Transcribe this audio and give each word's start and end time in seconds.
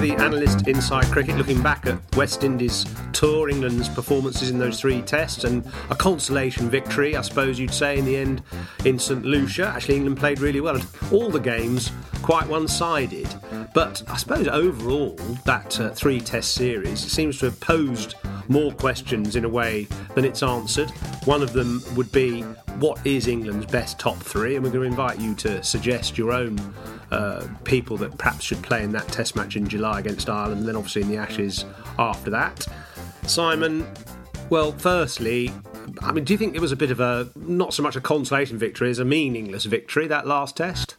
To 0.00 0.06
the 0.06 0.22
Analyst 0.22 0.66
Inside 0.66 1.04
Cricket, 1.06 1.36
looking 1.36 1.62
back 1.62 1.86
at 1.86 1.98
West 2.16 2.42
Indies 2.42 2.86
tour, 3.12 3.50
England's 3.50 3.88
performances 3.88 4.48
in 4.48 4.58
those 4.58 4.80
three 4.80 5.02
tests, 5.02 5.44
and 5.44 5.62
a 5.90 5.94
consolation 5.94 6.70
victory, 6.70 7.16
I 7.16 7.20
suppose 7.20 7.58
you'd 7.58 7.74
say, 7.74 7.98
in 7.98 8.06
the 8.06 8.16
end 8.16 8.42
in 8.86 8.98
St 8.98 9.22
Lucia. 9.24 9.66
Actually, 9.66 9.96
England 9.96 10.16
played 10.16 10.40
really 10.40 10.62
well, 10.62 10.80
all 11.12 11.28
the 11.28 11.40
games 11.40 11.92
quite 12.22 12.46
one 12.48 12.66
sided. 12.66 13.28
But 13.74 14.02
I 14.08 14.16
suppose 14.16 14.48
overall, 14.48 15.16
that 15.44 15.78
uh, 15.78 15.90
three 15.90 16.20
test 16.20 16.54
series 16.54 17.00
seems 17.00 17.38
to 17.40 17.46
have 17.46 17.60
posed 17.60 18.14
more 18.48 18.72
questions 18.72 19.36
in 19.36 19.44
a 19.44 19.48
way 19.48 19.86
than 20.14 20.24
it's 20.24 20.42
answered. 20.42 20.90
One 21.24 21.42
of 21.42 21.52
them 21.52 21.82
would 21.94 22.10
be 22.10 22.42
what 22.80 23.04
is 23.06 23.28
England's 23.28 23.66
best 23.66 23.98
top 23.98 24.16
three? 24.16 24.56
And 24.56 24.64
we're 24.64 24.72
going 24.72 24.84
to 24.84 24.90
invite 24.90 25.20
you 25.20 25.34
to 25.36 25.62
suggest 25.62 26.16
your 26.16 26.32
own 26.32 26.58
uh, 27.10 27.46
people 27.64 27.96
that 27.98 28.16
perhaps 28.18 28.44
should 28.44 28.62
play 28.62 28.82
in 28.82 28.92
that 28.92 29.08
test 29.08 29.36
match 29.36 29.56
in 29.56 29.68
July 29.68 30.00
against 30.00 30.28
Ireland, 30.28 30.60
and 30.60 30.68
then 30.68 30.76
obviously 30.76 31.02
in 31.02 31.08
the 31.08 31.16
Ashes 31.16 31.64
after 31.98 32.30
that. 32.30 32.66
Simon, 33.26 33.86
well, 34.48 34.72
firstly, 34.72 35.52
I 36.02 36.12
mean, 36.12 36.24
do 36.24 36.32
you 36.32 36.38
think 36.38 36.54
it 36.54 36.60
was 36.60 36.72
a 36.72 36.76
bit 36.76 36.90
of 36.90 37.00
a 37.00 37.30
not 37.36 37.74
so 37.74 37.82
much 37.82 37.96
a 37.96 38.00
consolation 38.00 38.58
victory 38.58 38.90
as 38.90 38.98
a 38.98 39.04
meaningless 39.04 39.64
victory 39.64 40.06
that 40.08 40.26
last 40.26 40.56
test? 40.56 40.96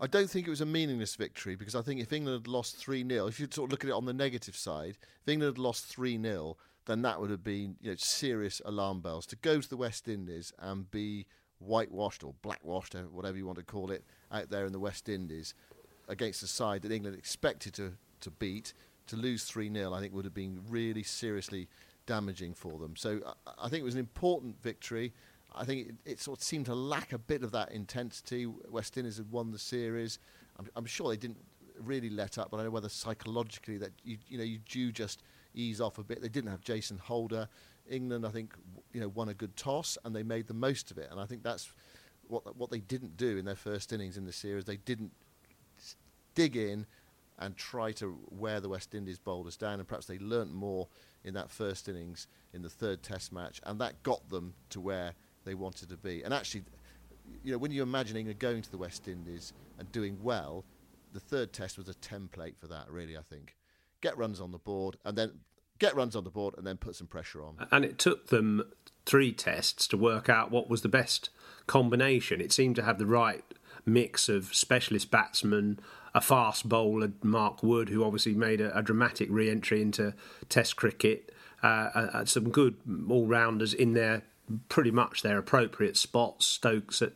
I 0.00 0.08
don't 0.08 0.28
think 0.28 0.48
it 0.48 0.50
was 0.50 0.60
a 0.60 0.66
meaningless 0.66 1.14
victory 1.14 1.54
because 1.54 1.76
I 1.76 1.82
think 1.82 2.00
if 2.00 2.12
England 2.12 2.42
had 2.42 2.48
lost 2.48 2.76
3 2.76 3.06
0, 3.08 3.28
if 3.28 3.38
you 3.38 3.46
sort 3.50 3.68
of 3.68 3.70
look 3.70 3.84
at 3.84 3.90
it 3.90 3.94
on 3.94 4.04
the 4.04 4.12
negative 4.12 4.56
side, 4.56 4.98
if 5.20 5.28
England 5.28 5.56
had 5.56 5.62
lost 5.62 5.86
3 5.86 6.20
0, 6.20 6.56
then 6.86 7.02
that 7.02 7.20
would 7.20 7.30
have 7.30 7.44
been 7.44 7.76
you 7.80 7.90
know, 7.90 7.96
serious 7.96 8.60
alarm 8.64 9.00
bells. 9.00 9.26
To 9.26 9.36
go 9.36 9.60
to 9.60 9.68
the 9.68 9.76
West 9.76 10.08
Indies 10.08 10.52
and 10.58 10.90
be 10.90 11.26
whitewashed 11.66 12.24
or 12.24 12.34
blackwashed, 12.42 12.94
or 12.94 13.02
whatever 13.04 13.36
you 13.36 13.46
want 13.46 13.58
to 13.58 13.64
call 13.64 13.90
it, 13.90 14.04
out 14.30 14.50
there 14.50 14.66
in 14.66 14.72
the 14.72 14.80
West 14.80 15.08
Indies 15.08 15.54
against 16.08 16.42
a 16.42 16.46
side 16.46 16.82
that 16.82 16.92
England 16.92 17.16
expected 17.16 17.74
to, 17.74 17.92
to 18.20 18.30
beat, 18.30 18.74
to 19.06 19.16
lose 19.16 19.44
3 19.44 19.72
0, 19.72 19.92
I 19.92 20.00
think 20.00 20.14
would 20.14 20.24
have 20.24 20.34
been 20.34 20.60
really 20.68 21.02
seriously 21.02 21.68
damaging 22.06 22.54
for 22.54 22.78
them. 22.78 22.96
So 22.96 23.20
I, 23.46 23.66
I 23.66 23.68
think 23.68 23.80
it 23.80 23.84
was 23.84 23.94
an 23.94 24.00
important 24.00 24.60
victory. 24.62 25.12
I 25.54 25.64
think 25.64 25.88
it, 25.88 26.12
it, 26.12 26.20
sort 26.20 26.38
of 26.38 26.44
seemed 26.44 26.66
to 26.66 26.74
lack 26.74 27.12
a 27.12 27.18
bit 27.18 27.42
of 27.42 27.52
that 27.52 27.72
intensity. 27.72 28.46
West 28.46 28.96
Indies 28.96 29.18
had 29.18 29.30
won 29.30 29.50
the 29.50 29.58
series. 29.58 30.18
I'm, 30.58 30.68
I'm 30.76 30.86
sure 30.86 31.10
they 31.10 31.16
didn't 31.16 31.44
really 31.80 32.10
let 32.10 32.38
up, 32.38 32.50
but 32.50 32.56
I 32.56 32.60
don't 32.60 32.66
know 32.66 32.74
whether 32.74 32.88
psychologically 32.88 33.78
that 33.78 33.92
you, 34.04 34.18
you 34.28 34.38
know 34.38 34.44
you 34.44 34.58
do 34.58 34.92
just 34.92 35.22
ease 35.54 35.80
off 35.80 35.98
a 35.98 36.04
bit. 36.04 36.22
They 36.22 36.28
didn't 36.28 36.50
have 36.50 36.62
Jason 36.62 36.98
Holder. 36.98 37.48
England, 37.88 38.26
I 38.26 38.30
think, 38.30 38.54
you 38.92 39.00
know, 39.00 39.08
won 39.08 39.28
a 39.28 39.34
good 39.34 39.56
toss 39.56 39.98
and 40.04 40.14
they 40.14 40.22
made 40.22 40.46
the 40.46 40.54
most 40.54 40.90
of 40.90 40.98
it. 40.98 41.08
And 41.10 41.20
I 41.20 41.26
think 41.26 41.42
that's 41.42 41.70
what 42.28 42.56
what 42.56 42.70
they 42.70 42.80
didn't 42.80 43.16
do 43.16 43.36
in 43.36 43.44
their 43.44 43.56
first 43.56 43.92
innings 43.92 44.16
in 44.16 44.24
the 44.24 44.32
series. 44.32 44.64
They 44.64 44.76
didn't 44.76 45.12
dig 46.34 46.56
in 46.56 46.86
and 47.38 47.56
try 47.56 47.92
to 47.92 48.18
wear 48.30 48.60
the 48.60 48.68
West 48.68 48.94
Indies 48.94 49.18
bowlers 49.18 49.56
down, 49.56 49.80
and 49.80 49.88
perhaps 49.88 50.06
they 50.06 50.18
learnt 50.18 50.52
more 50.52 50.86
in 51.24 51.34
that 51.34 51.50
first 51.50 51.88
innings 51.88 52.26
in 52.52 52.62
the 52.62 52.68
third 52.68 53.02
Test 53.02 53.32
match, 53.32 53.60
and 53.64 53.80
that 53.80 54.02
got 54.02 54.28
them 54.28 54.54
to 54.70 54.80
where 54.80 55.14
they 55.44 55.54
wanted 55.54 55.88
to 55.88 55.96
be. 55.96 56.22
And 56.22 56.32
actually, 56.32 56.62
you 57.42 57.52
know, 57.52 57.58
when 57.58 57.72
you're 57.72 57.82
imagining 57.82 58.32
going 58.38 58.62
to 58.62 58.70
the 58.70 58.78
West 58.78 59.08
Indies 59.08 59.52
and 59.78 59.90
doing 59.90 60.18
well, 60.22 60.64
the 61.12 61.20
third 61.20 61.52
Test 61.52 61.78
was 61.78 61.88
a 61.88 61.94
template 61.94 62.56
for 62.56 62.68
that. 62.68 62.90
Really, 62.90 63.16
I 63.16 63.22
think 63.22 63.56
get 64.00 64.16
runs 64.18 64.40
on 64.40 64.50
the 64.50 64.58
board 64.58 64.96
and 65.04 65.16
then 65.16 65.32
get 65.82 65.96
runs 65.96 66.14
on 66.14 66.24
the 66.24 66.30
board 66.30 66.54
and 66.56 66.66
then 66.66 66.76
put 66.76 66.94
some 66.94 67.08
pressure 67.08 67.42
on. 67.42 67.66
And 67.70 67.84
it 67.84 67.98
took 67.98 68.28
them 68.28 68.62
three 69.04 69.32
tests 69.32 69.88
to 69.88 69.96
work 69.96 70.28
out 70.28 70.50
what 70.50 70.70
was 70.70 70.82
the 70.82 70.88
best 70.88 71.28
combination. 71.66 72.40
It 72.40 72.52
seemed 72.52 72.76
to 72.76 72.82
have 72.82 72.98
the 72.98 73.06
right 73.06 73.44
mix 73.84 74.28
of 74.28 74.54
specialist 74.54 75.10
batsmen, 75.10 75.80
a 76.14 76.20
fast 76.20 76.68
bowler, 76.68 77.10
Mark 77.22 77.62
Wood, 77.64 77.88
who 77.88 78.04
obviously 78.04 78.34
made 78.34 78.60
a, 78.60 78.76
a 78.78 78.82
dramatic 78.82 79.28
re 79.30 79.50
entry 79.50 79.82
into 79.82 80.14
Test 80.48 80.76
cricket, 80.76 81.32
uh, 81.62 81.66
uh, 81.94 82.24
some 82.24 82.50
good 82.50 82.76
all 83.10 83.26
rounders 83.26 83.74
in 83.74 83.92
their 83.94 84.22
pretty 84.68 84.90
much 84.90 85.22
their 85.22 85.38
appropriate 85.38 85.96
spots. 85.96 86.46
Stokes 86.46 87.02
at 87.02 87.12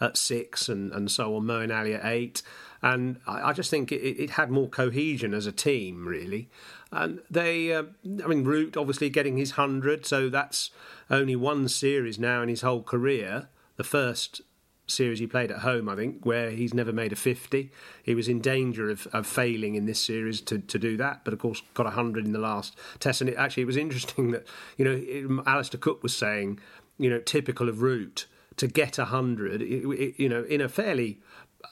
at 0.00 0.16
six 0.16 0.68
and, 0.68 0.92
and 0.92 1.10
so 1.10 1.36
on, 1.36 1.42
Moeen 1.42 1.76
Ali 1.76 1.94
at 1.94 2.04
eight. 2.04 2.42
And 2.82 3.20
I, 3.26 3.50
I 3.50 3.52
just 3.52 3.70
think 3.70 3.90
it, 3.90 3.96
it, 3.96 4.30
had 4.30 4.50
more 4.50 4.68
cohesion 4.68 5.34
as 5.34 5.46
a 5.46 5.52
team, 5.52 6.06
really. 6.06 6.48
And 6.92 7.20
they, 7.30 7.72
uh, 7.72 7.84
I 8.24 8.26
mean, 8.28 8.44
Root 8.44 8.76
obviously 8.76 9.10
getting 9.10 9.36
his 9.36 9.56
100, 9.56 10.06
so 10.06 10.28
that's 10.28 10.70
only 11.10 11.36
one 11.36 11.68
series 11.68 12.18
now 12.18 12.42
in 12.42 12.48
his 12.48 12.60
whole 12.60 12.82
career. 12.82 13.48
The 13.76 13.84
first 13.84 14.42
series 14.86 15.18
he 15.18 15.26
played 15.26 15.50
at 15.50 15.58
home, 15.58 15.88
I 15.88 15.96
think, 15.96 16.24
where 16.24 16.50
he's 16.50 16.72
never 16.72 16.92
made 16.92 17.12
a 17.12 17.16
50. 17.16 17.70
He 18.02 18.14
was 18.14 18.28
in 18.28 18.40
danger 18.40 18.90
of, 18.90 19.06
of 19.12 19.26
failing 19.26 19.74
in 19.74 19.86
this 19.86 20.00
series 20.00 20.40
to, 20.42 20.58
to 20.58 20.78
do 20.78 20.96
that, 20.96 21.24
but 21.24 21.34
of 21.34 21.40
course 21.40 21.62
got 21.74 21.84
100 21.86 22.24
in 22.24 22.32
the 22.32 22.38
last 22.38 22.76
test. 22.98 23.20
And 23.20 23.30
it, 23.30 23.36
actually, 23.36 23.64
it 23.64 23.66
was 23.66 23.76
interesting 23.76 24.30
that, 24.30 24.46
you 24.76 24.84
know, 24.84 25.42
Alastair 25.46 25.80
Cook 25.80 26.02
was 26.02 26.16
saying, 26.16 26.60
you 26.96 27.10
know, 27.10 27.20
typical 27.20 27.68
of 27.68 27.82
Root 27.82 28.26
to 28.58 28.66
get 28.66 28.98
100, 28.98 29.62
you 29.62 30.28
know, 30.28 30.44
in 30.44 30.60
a 30.60 30.68
fairly, 30.68 31.20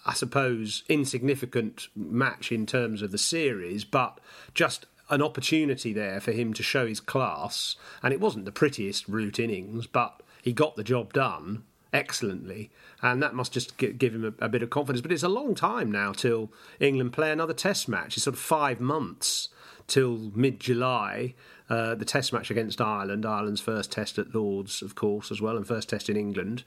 I 0.04 0.14
suppose, 0.14 0.84
insignificant 0.88 1.88
match 1.94 2.50
in 2.50 2.66
terms 2.66 3.02
of 3.02 3.12
the 3.12 3.18
series, 3.18 3.84
but 3.84 4.18
just 4.54 4.86
an 5.08 5.22
opportunity 5.22 5.92
there 5.92 6.20
for 6.20 6.32
him 6.32 6.52
to 6.54 6.62
show 6.62 6.86
his 6.86 7.00
class. 7.00 7.76
And 8.02 8.12
it 8.12 8.20
wasn't 8.20 8.44
the 8.44 8.52
prettiest 8.52 9.08
Root 9.08 9.38
innings, 9.38 9.86
but 9.86 10.22
he 10.42 10.52
got 10.52 10.76
the 10.76 10.84
job 10.84 11.12
done 11.12 11.64
excellently, 11.92 12.70
and 13.02 13.22
that 13.22 13.34
must 13.34 13.52
just 13.52 13.76
give 13.76 14.14
him 14.14 14.24
a, 14.24 14.44
a, 14.44 14.48
bit 14.48 14.62
of 14.62 14.70
confidence. 14.70 15.00
But 15.00 15.12
it's 15.12 15.22
a 15.22 15.28
long 15.28 15.54
time 15.54 15.90
now 15.90 16.12
till 16.12 16.52
England 16.80 17.12
play 17.12 17.30
another 17.30 17.54
Test 17.54 17.88
match. 17.88 18.16
It's 18.16 18.24
sort 18.24 18.34
of 18.34 18.40
five 18.40 18.80
months 18.80 19.48
till 19.86 20.30
mid 20.34 20.60
July. 20.60 21.34
Uh, 21.68 21.96
the 21.96 22.04
Test 22.04 22.32
match 22.32 22.50
against 22.50 22.80
Ireland, 22.80 23.26
Ireland's 23.26 23.60
first 23.60 23.90
Test 23.90 24.18
at 24.18 24.34
Lords, 24.34 24.82
of 24.82 24.94
course, 24.94 25.32
as 25.32 25.40
well, 25.40 25.56
and 25.56 25.66
first 25.66 25.88
Test 25.88 26.08
in 26.08 26.16
England, 26.16 26.62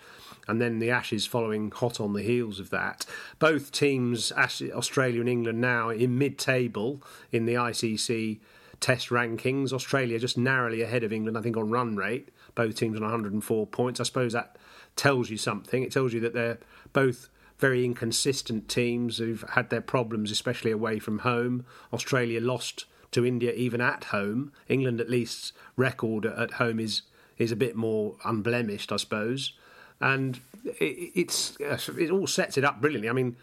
and 0.48 0.62
then 0.62 0.80
the 0.80 0.92
Ashes 0.92 1.26
following 1.26 1.72
hot 1.72 2.02
on 2.02 2.14
the 2.14 2.22
heels 2.22 2.60
of 2.60 2.70
that. 2.72 3.06
Both 3.40 3.72
teams, 3.72 4.32
Australia 4.34 5.22
and 5.22 5.30
England, 5.30 5.62
now 5.62 5.90
in 5.90 6.18
mid-table 6.18 7.02
in 7.32 7.46
the 7.46 7.54
ICC 7.54 8.40
Test 8.80 9.10
rankings. 9.10 9.74
Australia 9.74 10.20
just 10.20 10.38
narrowly 10.38 10.82
ahead 10.82 11.04
of 11.04 11.14
England, 11.14 11.38
I 11.38 11.42
think, 11.42 11.58
on 11.58 11.70
run 11.70 11.96
rate. 11.96 12.30
Both 12.56 12.76
teams 12.76 12.96
on 12.96 13.04
104 13.04 13.68
points. 13.68 14.00
I 14.00 14.04
suppose 14.04 14.34
that 14.34 14.58
tells 14.96 15.30
you 15.30 15.38
something. 15.38 15.84
It 15.84 15.92
tells 15.92 16.14
you 16.14 16.20
that 16.22 16.34
they're 16.34 16.60
both 16.94 17.30
very 17.58 17.84
inconsistent 17.84 18.70
teams 18.70 19.18
who've 19.18 19.44
had 19.52 19.70
their 19.70 19.82
problems, 19.82 20.32
especially 20.32 20.72
away 20.72 21.00
from 21.00 21.20
home. 21.20 21.66
Australia 21.94 22.40
lost 22.40 22.86
to 23.12 23.26
India 23.26 23.52
even 23.54 23.82
at 23.82 24.06
home. 24.06 24.52
England, 24.68 25.00
at 25.02 25.10
least, 25.10 25.54
record 25.76 26.26
at 26.26 26.54
home 26.54 26.80
is 26.80 27.04
is 27.38 27.52
a 27.52 27.56
bit 27.56 27.76
more 27.76 28.16
unblemished, 28.26 28.92
I 28.92 28.98
suppose. 28.98 29.54
And 30.02 30.40
it, 30.64 31.12
it's 31.16 31.58
it 31.60 32.12
all 32.12 32.28
sets 32.28 32.58
it 32.58 32.64
up 32.64 32.82
brilliantly. 32.82 33.10
I 33.10 33.14
mean, 33.14 33.36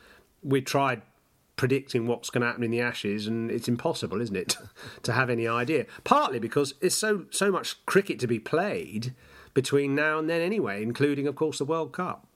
we 0.42 0.60
tried 0.60 1.02
predicting 1.56 2.06
what's 2.06 2.28
going 2.28 2.42
to 2.42 2.46
happen 2.46 2.62
in 2.62 2.70
the 2.70 2.80
Ashes, 2.80 3.26
and 3.26 3.50
it's 3.50 3.66
impossible, 3.68 4.20
isn't 4.20 4.36
it, 4.36 4.56
to 5.02 5.12
have 5.12 5.30
any 5.30 5.48
idea? 5.48 5.86
Partly 6.04 6.38
because 6.38 6.74
it's 6.80 6.94
so 6.94 7.26
so 7.30 7.50
much 7.50 7.84
cricket 7.86 8.18
to 8.20 8.26
be 8.26 8.38
played 8.38 9.14
between 9.54 9.94
now 9.94 10.18
and 10.18 10.28
then, 10.28 10.42
anyway, 10.42 10.82
including, 10.82 11.26
of 11.26 11.34
course, 11.34 11.58
the 11.58 11.64
World 11.64 11.92
Cup. 11.92 12.26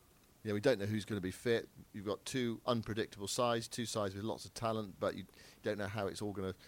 Yeah, 0.42 0.54
we 0.54 0.60
don't 0.60 0.80
know 0.80 0.86
who's 0.86 1.04
going 1.04 1.18
to 1.18 1.22
be 1.22 1.30
fit. 1.30 1.68
You've 1.92 2.06
got 2.06 2.24
two 2.24 2.60
unpredictable 2.66 3.28
sides, 3.28 3.68
two 3.68 3.84
sides 3.84 4.14
with 4.14 4.24
lots 4.24 4.46
of 4.46 4.54
talent, 4.54 4.94
but 4.98 5.14
you 5.14 5.24
don't 5.62 5.76
know 5.76 5.86
how 5.86 6.06
it's 6.06 6.22
all 6.22 6.32
going 6.32 6.50
to 6.50 6.58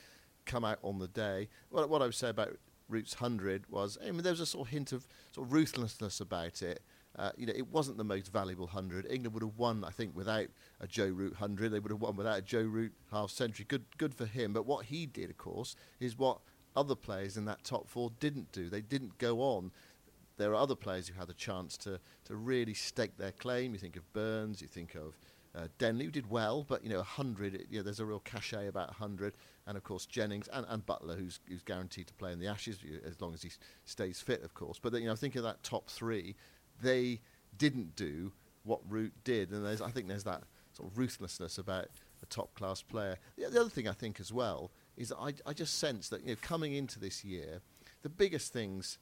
come 0.47 0.65
out 0.65 0.79
on 0.83 0.99
the 0.99 1.09
day. 1.09 1.49
What, 1.71 1.89
what 1.89 2.03
I 2.03 2.07
would 2.07 2.15
say 2.15 2.29
about 2.29 2.57
Root's 2.89 3.21
100 3.21 3.71
was, 3.71 3.99
I 4.03 4.11
mean, 4.11 4.23
there 4.23 4.33
was 4.33 4.41
a 4.41 4.47
sort 4.47 4.69
of 4.69 4.73
hint 4.73 4.93
of 4.93 5.07
sort 5.33 5.47
of 5.47 5.53
ruthlessness 5.53 6.21
about 6.21 6.63
it. 6.63 6.83
Uh, 7.17 7.31
you 7.37 7.47
know, 7.47 7.53
it 7.55 7.69
wasn't 7.69 7.99
the 7.99 8.05
most 8.05 8.33
valuable 8.33 8.67
100. 8.67 9.07
England 9.07 9.35
would 9.35 9.43
have 9.43 9.59
won, 9.59 9.85
I 9.85 9.91
think, 9.91 10.17
without 10.17 10.47
a 10.81 10.87
Joe 10.87 11.09
Root 11.09 11.33
100. 11.33 11.71
They 11.71 11.79
would 11.79 11.93
have 11.93 12.01
won 12.01 12.17
without 12.17 12.39
a 12.39 12.43
Joe 12.43 12.63
Root 12.63 12.93
half 13.11 13.31
century. 13.31 13.67
Good, 13.69 13.85
good 13.99 14.15
for 14.15 14.25
him. 14.25 14.53
But 14.53 14.67
what 14.67 14.87
he 14.87 15.05
did, 15.07 15.29
of 15.29 15.37
course, 15.37 15.77
is 16.01 16.17
what 16.17 16.39
other 16.75 16.95
players 16.95 17.37
in 17.37 17.45
that 17.45 17.65
top 17.65 17.89
four 17.89 18.11
didn't 18.19 18.51
do. 18.53 18.71
They 18.71 18.81
didn't 18.81 19.19
go 19.19 19.41
on. 19.41 19.73
There 20.39 20.53
are 20.53 20.57
other 20.57 20.75
players 20.75 21.09
who 21.09 21.15
had 21.19 21.29
a 21.29 21.35
chance 21.35 21.77
to, 21.79 22.01
to 22.25 22.35
really 22.35 22.73
stake 22.73 23.19
their 23.19 23.33
claim. 23.33 23.75
You 23.75 23.79
think 23.79 23.97
of 23.97 24.11
Burns, 24.15 24.63
you 24.63 24.69
think 24.69 24.95
of 24.95 25.19
uh, 25.55 25.69
Denley, 25.79 26.07
who 26.07 26.11
did 26.11 26.31
well, 26.31 26.65
but 26.67 26.83
you 26.83 26.89
know, 26.89 26.97
100, 26.97 27.67
you 27.71 27.79
know, 27.79 27.83
there's 27.83 28.01
a 28.01 28.07
real 28.07 28.21
cachet 28.21 28.69
about 28.69 28.89
100. 28.89 29.35
And 29.67 29.77
of 29.77 29.85
course, 29.85 30.07
Jennings 30.07 30.49
and, 30.53 30.67
and 30.69 30.85
Buttler, 30.85 31.19
who's, 31.19 31.41
who's 31.49 31.63
guaranteed 31.63 32.07
to 32.09 32.15
play 32.15 32.33
in 32.33 32.41
the 32.41 32.47
Ashes 32.47 32.79
as 33.07 33.21
long 33.21 33.35
as 33.35 33.43
he 33.43 33.51
stays 33.85 34.21
fit, 34.21 34.43
of 34.43 34.55
course. 34.55 34.79
But 34.81 34.95
you 34.95 35.07
know, 35.07 35.15
think 35.15 35.37
of 35.37 35.43
that 35.43 35.63
top 35.63 35.89
three 35.89 36.35
they 36.81 37.21
didn't 37.57 37.97
do 37.97 38.33
what 38.65 38.81
Root 38.89 39.13
did, 39.25 39.51
and 39.51 39.65
there's 39.65 39.81
I 39.81 39.91
think 39.91 40.09
there's 40.09 40.25
that 40.25 40.43
sort 40.73 40.91
of 40.91 40.99
ruthlessness 40.99 41.59
about 41.59 41.89
a 42.23 42.27
top 42.27 42.55
class 42.55 42.83
player. 42.83 43.19
The, 43.37 43.49
the, 43.49 43.61
other 43.61 43.71
thing 43.71 43.89
I 43.89 43.93
think 43.93 44.21
as 44.21 44.33
well 44.33 44.71
is 44.97 45.09
that 45.09 45.19
I, 45.19 45.35
I 45.47 45.53
just 45.53 45.79
sense 45.79 46.09
that 46.11 46.23
you 46.23 46.29
know 46.29 46.37
coming 46.41 46.75
into 46.75 46.99
this 46.99 47.25
year, 47.25 47.61
the 48.03 48.09
biggest 48.09 48.53
things 48.53 48.99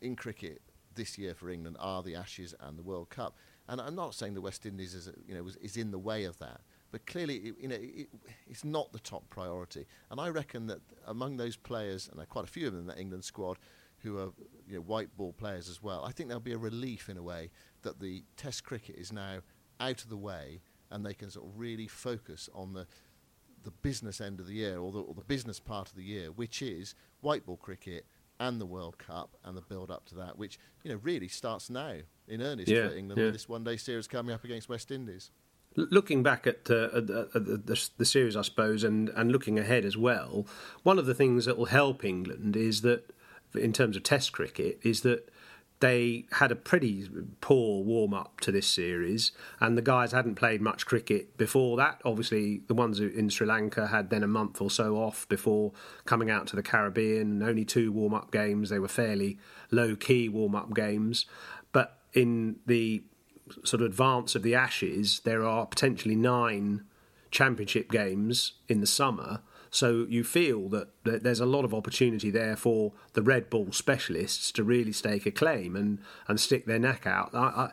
in 0.00 0.16
cricket 0.16 0.60
this 0.94 1.18
year 1.18 1.34
for 1.34 1.50
England 1.50 1.76
are 1.80 2.02
the 2.02 2.14
Ashes 2.14 2.54
and 2.60 2.78
the 2.78 2.82
World 2.82 3.10
Cup. 3.10 3.36
And 3.68 3.80
I'm 3.80 3.94
not 3.94 4.14
saying 4.14 4.34
the 4.34 4.40
West 4.40 4.66
Indies 4.66 4.94
is 4.94 5.10
you 5.26 5.34
know 5.34 5.46
is 5.60 5.76
in 5.76 5.90
the 5.90 5.98
way 5.98 6.24
of 6.24 6.38
that, 6.38 6.60
but 6.90 7.06
clearly 7.06 7.36
it, 7.36 7.54
you 7.58 7.68
know 7.68 7.78
it, 7.80 8.08
it's 8.46 8.64
not 8.64 8.92
the 8.92 8.98
top 8.98 9.28
priority. 9.30 9.86
And 10.10 10.20
I 10.20 10.28
reckon 10.28 10.66
that 10.66 10.80
among 11.06 11.36
those 11.36 11.56
players, 11.56 12.08
and 12.08 12.18
there 12.18 12.24
are 12.24 12.26
quite 12.26 12.44
a 12.44 12.48
few 12.48 12.66
of 12.66 12.72
them 12.72 12.82
in 12.82 12.86
that 12.88 12.98
England 12.98 13.24
squad, 13.24 13.58
who 13.98 14.18
are 14.18 14.32
you 14.68 14.76
know, 14.76 14.80
white 14.80 15.16
ball 15.16 15.32
players 15.32 15.68
as 15.68 15.82
well. 15.82 16.04
I 16.04 16.12
think 16.12 16.28
there'll 16.28 16.40
be 16.40 16.52
a 16.52 16.58
relief 16.58 17.08
in 17.08 17.16
a 17.16 17.22
way 17.22 17.50
that 17.82 18.00
the 18.00 18.24
Test 18.36 18.64
cricket 18.64 18.96
is 18.96 19.12
now 19.12 19.40
out 19.80 20.02
of 20.02 20.10
the 20.10 20.16
way 20.16 20.60
and 20.90 21.04
they 21.04 21.14
can 21.14 21.30
sort 21.30 21.46
of 21.46 21.58
really 21.58 21.88
focus 21.88 22.48
on 22.54 22.72
the 22.74 22.86
the 23.64 23.70
business 23.70 24.20
end 24.20 24.40
of 24.40 24.46
the 24.46 24.52
year 24.52 24.78
or 24.78 24.92
the, 24.92 24.98
or 24.98 25.14
the 25.14 25.24
business 25.24 25.58
part 25.58 25.88
of 25.88 25.96
the 25.96 26.02
year, 26.02 26.30
which 26.30 26.60
is 26.60 26.94
white 27.22 27.46
ball 27.46 27.56
cricket 27.56 28.04
and 28.40 28.60
the 28.60 28.66
World 28.66 28.98
Cup 28.98 29.36
and 29.44 29.56
the 29.56 29.62
build 29.62 29.90
up 29.90 30.06
to 30.06 30.14
that, 30.16 30.38
which 30.38 30.58
you 30.82 30.92
know 30.92 31.00
really 31.02 31.28
starts 31.28 31.70
now 31.70 31.96
in 32.28 32.42
earnest 32.42 32.68
yeah, 32.68 32.88
for 32.88 32.94
England 32.96 33.18
yeah. 33.18 33.24
with 33.26 33.34
this 33.34 33.48
one 33.48 33.64
day 33.64 33.76
series 33.76 34.08
coming 34.08 34.34
up 34.34 34.44
against 34.44 34.68
West 34.68 34.90
Indies. 34.90 35.30
Looking 35.76 36.22
back 36.22 36.46
at, 36.46 36.70
uh, 36.70 36.88
at, 36.94 37.06
the, 37.08 37.28
the, 37.34 37.88
the, 37.96 38.04
series, 38.04 38.36
I 38.36 38.42
suppose, 38.42 38.84
and, 38.84 39.08
and 39.08 39.32
looking 39.32 39.58
ahead 39.58 39.84
as 39.84 39.96
well, 39.96 40.46
one 40.84 41.00
of 41.00 41.06
the 41.06 41.14
things 41.14 41.46
that 41.46 41.58
will 41.58 41.64
help 41.64 42.04
England 42.04 42.54
is 42.54 42.82
that 42.82 43.12
in 43.56 43.72
terms 43.72 43.96
of 43.96 44.04
Test 44.04 44.30
cricket 44.30 44.78
is 44.84 45.00
that 45.00 45.28
they 45.84 46.24
had 46.32 46.50
a 46.50 46.56
pretty 46.56 47.06
poor 47.42 47.84
warm 47.84 48.14
up 48.14 48.40
to 48.40 48.50
this 48.50 48.66
series, 48.66 49.32
and 49.60 49.76
the 49.76 49.82
guys 49.82 50.12
hadn't 50.12 50.34
played 50.34 50.62
much 50.62 50.86
cricket 50.86 51.36
before 51.36 51.76
that. 51.76 52.00
Obviously, 52.06 52.62
the 52.68 52.74
ones 52.74 53.00
in 53.00 53.28
Sri 53.28 53.46
Lanka 53.46 53.88
had 53.88 54.08
then 54.08 54.22
a 54.22 54.26
month 54.26 54.62
or 54.62 54.70
so 54.70 54.96
off 54.96 55.28
before 55.28 55.72
coming 56.06 56.30
out 56.30 56.46
to 56.46 56.56
the 56.56 56.62
Caribbean. 56.62 57.42
Only 57.42 57.66
two 57.66 57.92
warm 57.92 58.14
up 58.14 58.32
games. 58.32 58.70
They 58.70 58.78
were 58.78 58.88
fairly 58.88 59.36
low 59.70 59.94
key 59.94 60.26
warm 60.26 60.54
up 60.54 60.72
games, 60.72 61.26
but 61.70 61.98
in 62.14 62.56
the 62.64 63.02
sort 63.62 63.82
of 63.82 63.88
advance 63.88 64.34
of 64.34 64.42
the 64.42 64.54
Ashes, 64.54 65.20
there 65.24 65.44
are 65.44 65.66
potentially 65.66 66.16
nine 66.16 66.84
championship 67.30 67.90
games 67.90 68.54
in 68.68 68.80
the 68.80 68.86
summer 68.86 69.42
so 69.74 70.06
you 70.08 70.22
feel 70.22 70.68
that, 70.68 70.88
there's 71.02 71.40
a 71.40 71.46
lot 71.46 71.64
of 71.64 71.74
opportunity 71.74 72.30
there 72.30 72.54
for 72.54 72.92
the 73.14 73.22
red 73.22 73.50
ball 73.50 73.72
specialists 73.72 74.52
to 74.52 74.62
really 74.62 74.92
stake 74.92 75.26
a 75.26 75.32
claim 75.32 75.74
and, 75.74 75.98
and 76.28 76.38
stick 76.38 76.64
their 76.64 76.78
neck 76.78 77.08
out. 77.08 77.34
I, 77.34 77.38
I, 77.38 77.70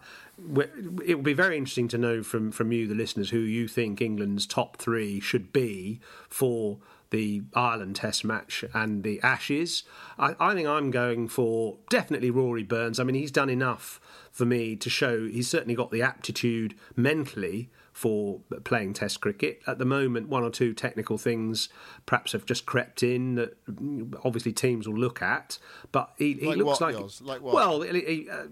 it 1.06 1.15
will 1.15 1.24
be 1.24 1.33
very 1.33 1.57
interesting 1.57 1.88
to 1.89 2.00
know 2.00 2.24
from, 2.24 2.51
from 2.51 2.71
you, 2.71 2.88
the 2.88 2.95
listeners, 2.95 3.30
who 3.30 3.38
you 3.38 3.68
think 3.68 4.01
England's 4.01 4.48
top 4.48 4.77
three 4.77 5.19
should 5.19 5.53
be 5.53 6.00
for 6.27 6.80
the 7.12 7.44
Ireland 7.53 7.98
Test 7.98 8.25
match 8.25 8.65
and 8.74 9.04
the 9.04 9.21
Ashes. 9.21 9.83
I, 10.18 10.36
I, 10.39 10.56
think 10.56 10.68
I'm 10.68 10.89
going 10.89 11.27
for 11.27 11.77
definitely 11.89 12.31
Rory 12.31 12.63
Burns. 12.63 13.00
I 13.00 13.04
mean, 13.04 13.15
he's 13.15 13.31
done 13.31 13.50
enough 13.50 14.00
for 14.31 14.45
me 14.45 14.75
to 14.77 14.89
show 14.89 15.27
he's 15.27 15.47
certainly 15.47 15.75
got 15.75 15.92
the 15.92 16.01
aptitude 16.01 16.74
mentally 16.95 17.69
for 17.92 18.40
playing 18.64 18.94
Test 18.94 19.22
cricket. 19.22 19.62
At 19.68 19.78
the 19.78 19.86
moment, 19.86 20.30
one 20.30 20.44
or 20.44 20.50
two 20.50 20.74
technical 20.74 21.18
things 21.18 21.70
perhaps 22.06 22.32
have 22.32 22.46
just 22.46 22.66
crept 22.66 23.04
in 23.04 23.36
that 23.36 23.58
obviously 24.24 24.54
teams 24.54 24.88
will 24.88 24.98
look 24.98 25.22
at. 25.22 25.58
But 25.92 26.14
he, 26.18 26.34
he 26.34 26.48
like 26.48 26.58
looks 26.58 26.80
what, 26.80 26.94
like, 26.94 27.42
like 27.42 27.42
well, 27.42 27.82
he, 27.82 28.00
he, 28.00 28.30
uh, 28.30 28.46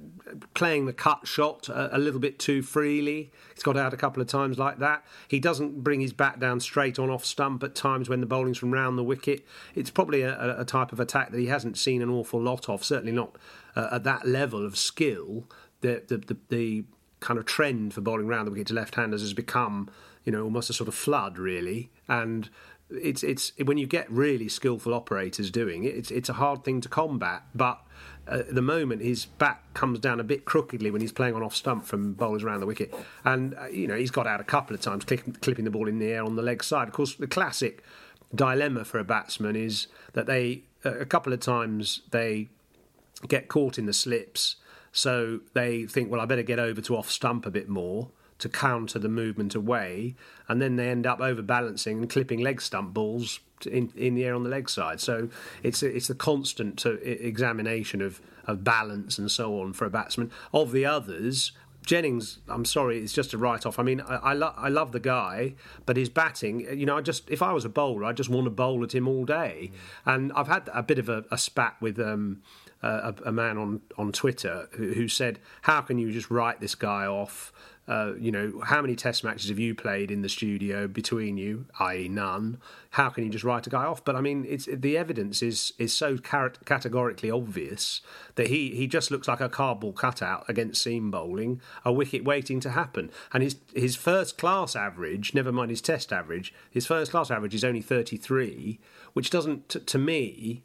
playing 0.54 0.86
the 0.86 0.94
cut 0.94 1.26
shot 1.26 1.70
a, 1.70 1.96
a, 1.96 2.00
little 2.00 2.20
bit 2.20 2.38
too 2.38 2.62
freely. 2.62 3.32
He's 3.54 3.64
got 3.64 3.78
out 3.78 3.94
a 3.94 3.98
couple 3.98 4.22
of 4.22 4.28
times 4.28 4.60
like 4.60 4.80
that. 4.80 5.06
He 5.28 5.40
doesn't 5.40 5.84
bring 5.84 6.02
his 6.02 6.14
bat 6.14 6.40
down 6.40 6.60
straight 6.60 7.00
on 7.00 7.10
off 7.10 7.26
stump 7.26 7.64
at 7.64 7.76
times 7.76 8.10
when 8.10 8.20
the 8.20 8.28
bowling's 8.28 8.58
from 8.58 8.72
round 8.72 8.98
the 8.98 9.04
wicket. 9.04 9.46
It's 9.74 9.90
probably 9.90 10.22
a, 10.22 10.60
a 10.60 10.66
type 10.66 10.92
of 10.92 11.00
attack 11.00 11.32
that 11.32 11.40
he 11.40 11.48
hasn't 11.48 11.78
seen 11.78 12.02
an 12.02 12.10
awful 12.10 12.42
lot 12.42 12.68
of. 12.68 12.84
Certainly 12.84 13.14
not 13.14 13.38
uh, 13.76 13.90
at 13.94 14.04
that 14.04 14.28
level 14.28 14.66
of 14.66 14.78
skill. 14.78 15.46
The, 15.82 16.04
the, 16.06 16.18
the, 16.18 16.38
the 16.50 16.84
kind 17.20 17.40
of 17.40 17.46
trend 17.46 17.94
for 17.94 18.02
bowling 18.02 18.28
round 18.28 18.48
the 18.48 18.52
wicket 18.52 18.68
to 18.68 18.74
left-handers 18.74 19.22
has 19.22 19.34
become, 19.34 19.90
you 20.24 20.32
know, 20.32 20.44
almost 20.44 20.70
a 20.70 20.74
sort 20.74 20.88
of 20.88 20.96
flood, 20.96 21.38
really. 21.38 21.92
And 22.08 22.50
it's 22.90 23.24
it's 23.24 23.52
when 23.64 23.78
you 23.78 23.86
get 23.86 24.10
really 24.12 24.50
skillful 24.50 24.94
operators 24.94 25.52
doing 25.52 25.84
it, 25.84 25.96
it's 25.96 26.12
it's 26.12 26.30
a 26.30 26.34
hard 26.34 26.64
thing 26.64 26.82
to 26.82 26.90
combat. 26.90 27.44
But 27.54 27.80
at 28.28 28.54
the 28.54 28.62
moment, 28.62 29.02
his 29.02 29.26
bat 29.26 29.62
comes 29.74 30.00
down 30.00 30.20
a 30.20 30.24
bit 30.24 30.46
crookedly 30.46 30.92
when 30.92 31.02
he's 31.02 31.12
playing 31.12 31.36
on 31.36 31.44
off 31.44 31.56
stump 31.56 31.86
from 31.86 32.14
bowlers 32.14 32.44
around 32.44 32.62
the 32.62 32.66
wicket, 32.66 32.94
and 33.24 33.56
uh, 33.56 33.68
you 33.68 33.88
know 33.88 33.96
he's 33.96 34.12
got 34.12 34.28
out 34.28 34.42
a 34.42 34.44
couple 34.44 34.76
of 34.76 34.82
times, 34.82 35.04
clipping 35.06 35.66
the 35.66 35.72
ball 35.72 35.88
in 35.88 36.00
the 36.00 36.12
air 36.12 36.24
on 36.24 36.36
the 36.36 36.42
leg 36.42 36.64
side. 36.64 36.88
Of 36.88 36.94
course, 36.94 37.16
the 37.16 37.28
classic 37.28 37.84
dilemma 38.34 38.86
for 38.86 39.00
a 39.00 39.04
batsman 39.04 39.56
is 39.56 39.88
that 40.14 40.26
they 40.26 40.64
a 40.84 41.06
couple 41.06 41.34
of 41.34 41.40
times 41.40 42.02
they 42.12 42.50
get 43.28 43.50
caught 43.50 43.78
in 43.78 43.86
the 43.86 43.94
slips 43.94 44.56
so 44.92 45.42
they 45.54 45.86
think, 45.86 46.12
well, 46.12 46.22
I 46.22 46.26
better 46.26 46.44
get 46.44 46.60
over 46.60 46.82
to 46.82 46.98
off 46.98 47.10
stump 47.10 47.46
a 47.46 47.52
bit 47.52 47.70
more 47.70 48.10
to 48.40 48.50
counter 48.50 48.98
the 48.98 49.10
movement 49.10 49.54
away, 49.54 50.16
and 50.48 50.62
then 50.62 50.78
they 50.78 50.90
end 50.90 51.06
up 51.06 51.20
overbalancing 51.20 51.98
and 51.98 52.10
clipping 52.10 52.40
leg 52.40 52.62
stump 52.62 52.94
balls 52.94 53.42
in, 53.66 53.92
in 53.96 54.16
the 54.16 54.24
air 54.24 54.34
on 54.34 54.44
the 54.44 54.50
leg 54.50 54.70
side. 54.70 55.02
So 55.02 55.30
it's 55.62 55.84
a, 55.84 55.96
it's 55.96 56.10
a 56.10 56.16
constant 56.16 56.86
examination 56.86 58.02
of, 58.02 58.22
of 58.48 58.64
balance 58.64 59.18
and 59.18 59.30
so 59.30 59.60
on 59.60 59.74
for 59.74 59.86
a 59.86 59.90
batsman. 59.90 60.32
Of 60.54 60.72
the 60.72 60.86
others, 60.86 61.52
Jennings, 61.86 62.40
I'm 62.48 62.66
sorry, 62.66 63.00
it's 63.00 63.14
just 63.14 63.34
a 63.34 63.38
write 63.38 63.66
off. 63.66 63.78
I 63.78 63.84
mean, 63.84 64.00
I, 64.02 64.16
I, 64.16 64.34
lo- 64.34 64.54
I, 64.56 64.70
love 64.70 64.94
the 64.94 65.00
guy, 65.00 65.56
but 65.86 65.98
his 65.98 66.08
batting, 66.08 66.62
you 66.78 66.86
know, 66.86 66.98
I 66.98 67.02
just 67.02 67.30
if 67.30 67.42
I 67.42 67.52
was 67.52 67.66
a 67.66 67.70
bowler, 67.70 68.06
I'd 68.06 68.18
just 68.18 68.30
want 68.30 68.46
to 68.46 68.52
bowl 68.52 68.84
at 68.84 68.94
him 68.94 69.08
all 69.08 69.26
day. 69.26 69.72
Mm. 70.06 70.14
And 70.14 70.34
I've 70.34 70.48
had 70.48 70.70
a 70.74 70.84
bit 70.84 71.00
of 71.00 71.10
a, 71.10 71.26
a 71.32 71.38
spat 71.38 71.76
with 71.82 72.00
um, 72.00 72.42
a, 72.82 73.14
a, 73.26 73.32
man 73.32 73.58
on, 73.58 73.82
on 73.98 74.12
Twitter 74.12 74.70
who, 74.72 74.94
who, 74.94 75.08
said, 75.08 75.40
How 75.64 75.82
can 75.82 75.98
you 75.98 76.12
just 76.12 76.32
write 76.32 76.62
this 76.62 76.76
guy 76.76 77.06
off? 77.06 77.52
uh, 77.90 78.14
you 78.20 78.32
know, 78.32 78.62
how 78.64 78.82
many 78.82 78.96
test 78.96 79.24
matches 79.24 79.50
have 79.50 79.58
you 79.58 79.74
played 79.74 80.12
in 80.12 80.22
the 80.22 80.30
studio 80.30 80.88
between 80.88 81.38
you, 81.38 81.66
i.e., 81.80 82.08
none? 82.08 82.60
How 82.92 83.10
can 83.10 83.24
you 83.24 83.32
just 83.32 83.44
write 83.44 83.66
a 83.66 83.70
guy 83.72 83.84
off? 83.84 84.06
But 84.06 84.16
I 84.16 84.22
mean, 84.22 84.46
it's 84.48 84.70
the 84.72 84.96
evidence 84.96 85.42
is 85.42 85.74
is 85.80 85.92
so 85.92 86.20
categorically 86.20 87.32
obvious 87.32 88.02
that 88.36 88.48
he, 88.48 88.76
he 88.76 88.86
just 88.86 89.10
looks 89.10 89.28
like 89.28 89.42
a 89.42 89.50
cardboard 89.50 89.96
cutout 89.96 90.48
against 90.48 90.84
seam 90.84 91.10
bowling, 91.10 91.62
a 91.84 91.92
wicket 91.92 92.24
waiting 92.24 92.60
to 92.60 92.70
happen. 92.70 93.10
And 93.34 93.42
his 93.42 93.56
his 93.74 93.96
first 93.96 94.38
class 94.38 94.76
average, 94.76 95.34
never 95.34 95.52
mind 95.52 95.72
his 95.72 95.82
test 95.82 96.14
average, 96.14 96.54
his 96.70 96.86
first 96.86 97.10
class 97.10 97.32
average 97.32 97.56
is 97.56 97.64
only 97.64 97.82
thirty 97.82 98.18
three, 98.18 98.80
which 99.14 99.32
doesn't, 99.32 99.68
t- 99.68 99.80
to 99.80 99.98
me, 99.98 100.64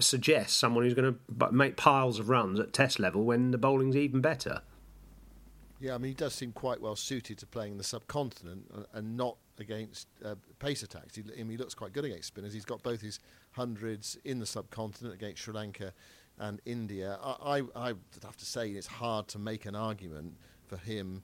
suggest 0.00 0.58
someone 0.58 0.84
who's 0.84 0.94
going 0.94 1.16
to 1.38 1.52
make 1.52 1.76
piles 1.76 2.18
of 2.18 2.28
runs 2.28 2.60
at 2.60 2.72
test 2.72 2.98
level 2.98 3.24
when 3.24 3.50
the 3.50 3.58
bowling's 3.58 3.96
even 3.96 4.20
better. 4.20 4.62
Yeah, 5.78 5.94
I 5.94 5.98
mean, 5.98 6.10
he 6.10 6.14
does 6.14 6.34
seem 6.34 6.52
quite 6.52 6.80
well 6.80 6.96
suited 6.96 7.38
to 7.38 7.46
playing 7.46 7.72
in 7.72 7.78
the 7.78 7.84
subcontinent 7.84 8.70
uh, 8.74 8.82
and 8.94 9.16
not 9.16 9.36
against 9.58 10.08
uh, 10.24 10.34
pace 10.58 10.82
attacks. 10.82 11.16
He, 11.16 11.22
I 11.34 11.38
mean, 11.38 11.50
he 11.50 11.56
looks 11.56 11.74
quite 11.74 11.92
good 11.92 12.04
against 12.04 12.28
spinners. 12.28 12.54
He's 12.54 12.64
got 12.64 12.82
both 12.82 13.00
his 13.00 13.18
hundreds 13.52 14.16
in 14.24 14.38
the 14.38 14.46
subcontinent 14.46 15.14
against 15.14 15.42
Sri 15.42 15.52
Lanka 15.52 15.92
and 16.38 16.60
India. 16.64 17.18
I, 17.22 17.58
I, 17.74 17.88
I 17.88 17.88
have 18.22 18.36
to 18.38 18.46
say 18.46 18.70
it's 18.70 18.86
hard 18.86 19.28
to 19.28 19.38
make 19.38 19.66
an 19.66 19.74
argument 19.74 20.34
for 20.66 20.76
him 20.78 21.22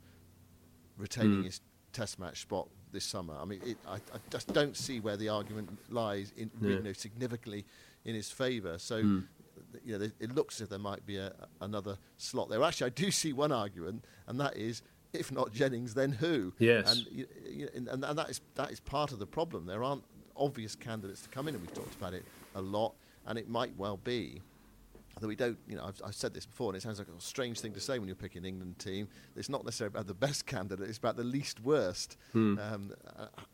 retaining 0.99 1.43
mm. 1.43 1.45
his 1.45 1.61
Test 1.93 2.19
match 2.19 2.41
spot 2.41 2.69
this 2.91 3.05
summer. 3.05 3.35
I 3.39 3.45
mean, 3.45 3.61
it, 3.67 3.77
I, 3.87 3.97
I, 3.97 4.19
just 4.31 4.51
don't 4.55 4.75
see 4.75 4.99
where 4.99 5.19
the 5.19 5.29
argument 5.29 5.69
lies 5.91 6.33
in, 6.39 6.51
yeah. 6.63 6.71
you 6.71 6.83
know, 6.83 6.93
significantly 6.95 7.67
in 8.05 8.15
his 8.15 8.31
favour. 8.31 8.79
So 8.79 9.03
mm 9.03 9.25
you 9.85 9.99
know, 9.99 10.11
it 10.21 10.35
looks 10.35 10.57
as 10.57 10.63
if 10.63 10.69
there 10.69 10.79
might 10.79 11.05
be 11.07 11.17
a, 11.17 11.33
another 11.61 11.97
slot 12.17 12.49
there. 12.49 12.63
Actually, 12.63 12.87
I 12.87 12.91
do 12.91 13.11
see 13.11 13.33
one 13.33 13.53
argument, 13.53 14.05
and 14.27 14.39
that 14.41 14.57
is, 14.57 14.83
if 15.13 15.33
not 15.33 15.53
Jennings, 15.53 15.95
then 15.95 16.13
who? 16.13 16.53
Yes. 16.59 16.93
And, 16.93 17.07
you 17.51 17.65
know, 17.75 17.91
and, 17.93 18.05
and 18.05 18.19
that 18.19 18.31
is 18.31 18.41
that 18.55 18.71
is 18.71 18.81
part 18.81 19.13
of 19.13 19.19
the 19.19 19.27
problem. 19.27 19.67
There 19.67 19.83
aren't 19.83 20.05
obvious 20.37 20.75
candidates 20.75 21.23
to 21.23 21.29
come 21.29 21.49
in, 21.49 21.55
and 21.55 21.63
we've 21.63 21.75
talked 21.75 21.95
about 21.95 22.15
it 22.15 22.25
a 22.55 22.61
lot. 22.61 22.95
And 23.27 23.39
it 23.39 23.49
might 23.49 23.77
well 23.77 23.99
be 24.03 24.43
that 25.21 25.27
we 25.27 25.37
don't, 25.37 25.59
you 25.69 25.77
know, 25.77 25.85
I've, 25.85 26.01
I've, 26.05 26.15
said 26.15 26.35
this 26.35 26.47
before, 26.47 26.71
and 26.71 26.77
it 26.77 26.83
sounds 26.83 26.99
like 26.99 27.09
a 27.09 27.21
strange 27.21 27.61
thing 27.61 27.73
to 27.75 27.81
say 27.81 27.99
when 27.99 28.09
you're 28.09 28.17
picking 28.17 28.41
an 28.41 28.47
England 28.47 28.79
team. 28.79 29.09
It's 29.37 29.49
not 29.49 29.65
necessarily 29.65 29.93
about 29.93 30.07
the 30.07 30.15
best 30.15 30.47
candidate; 30.47 30.89
it's 30.89 30.99
about 30.99 31.17
the 31.17 31.25
least 31.25 31.61
worst. 31.61 32.17
Hmm. 32.33 32.59
Um, 32.59 32.93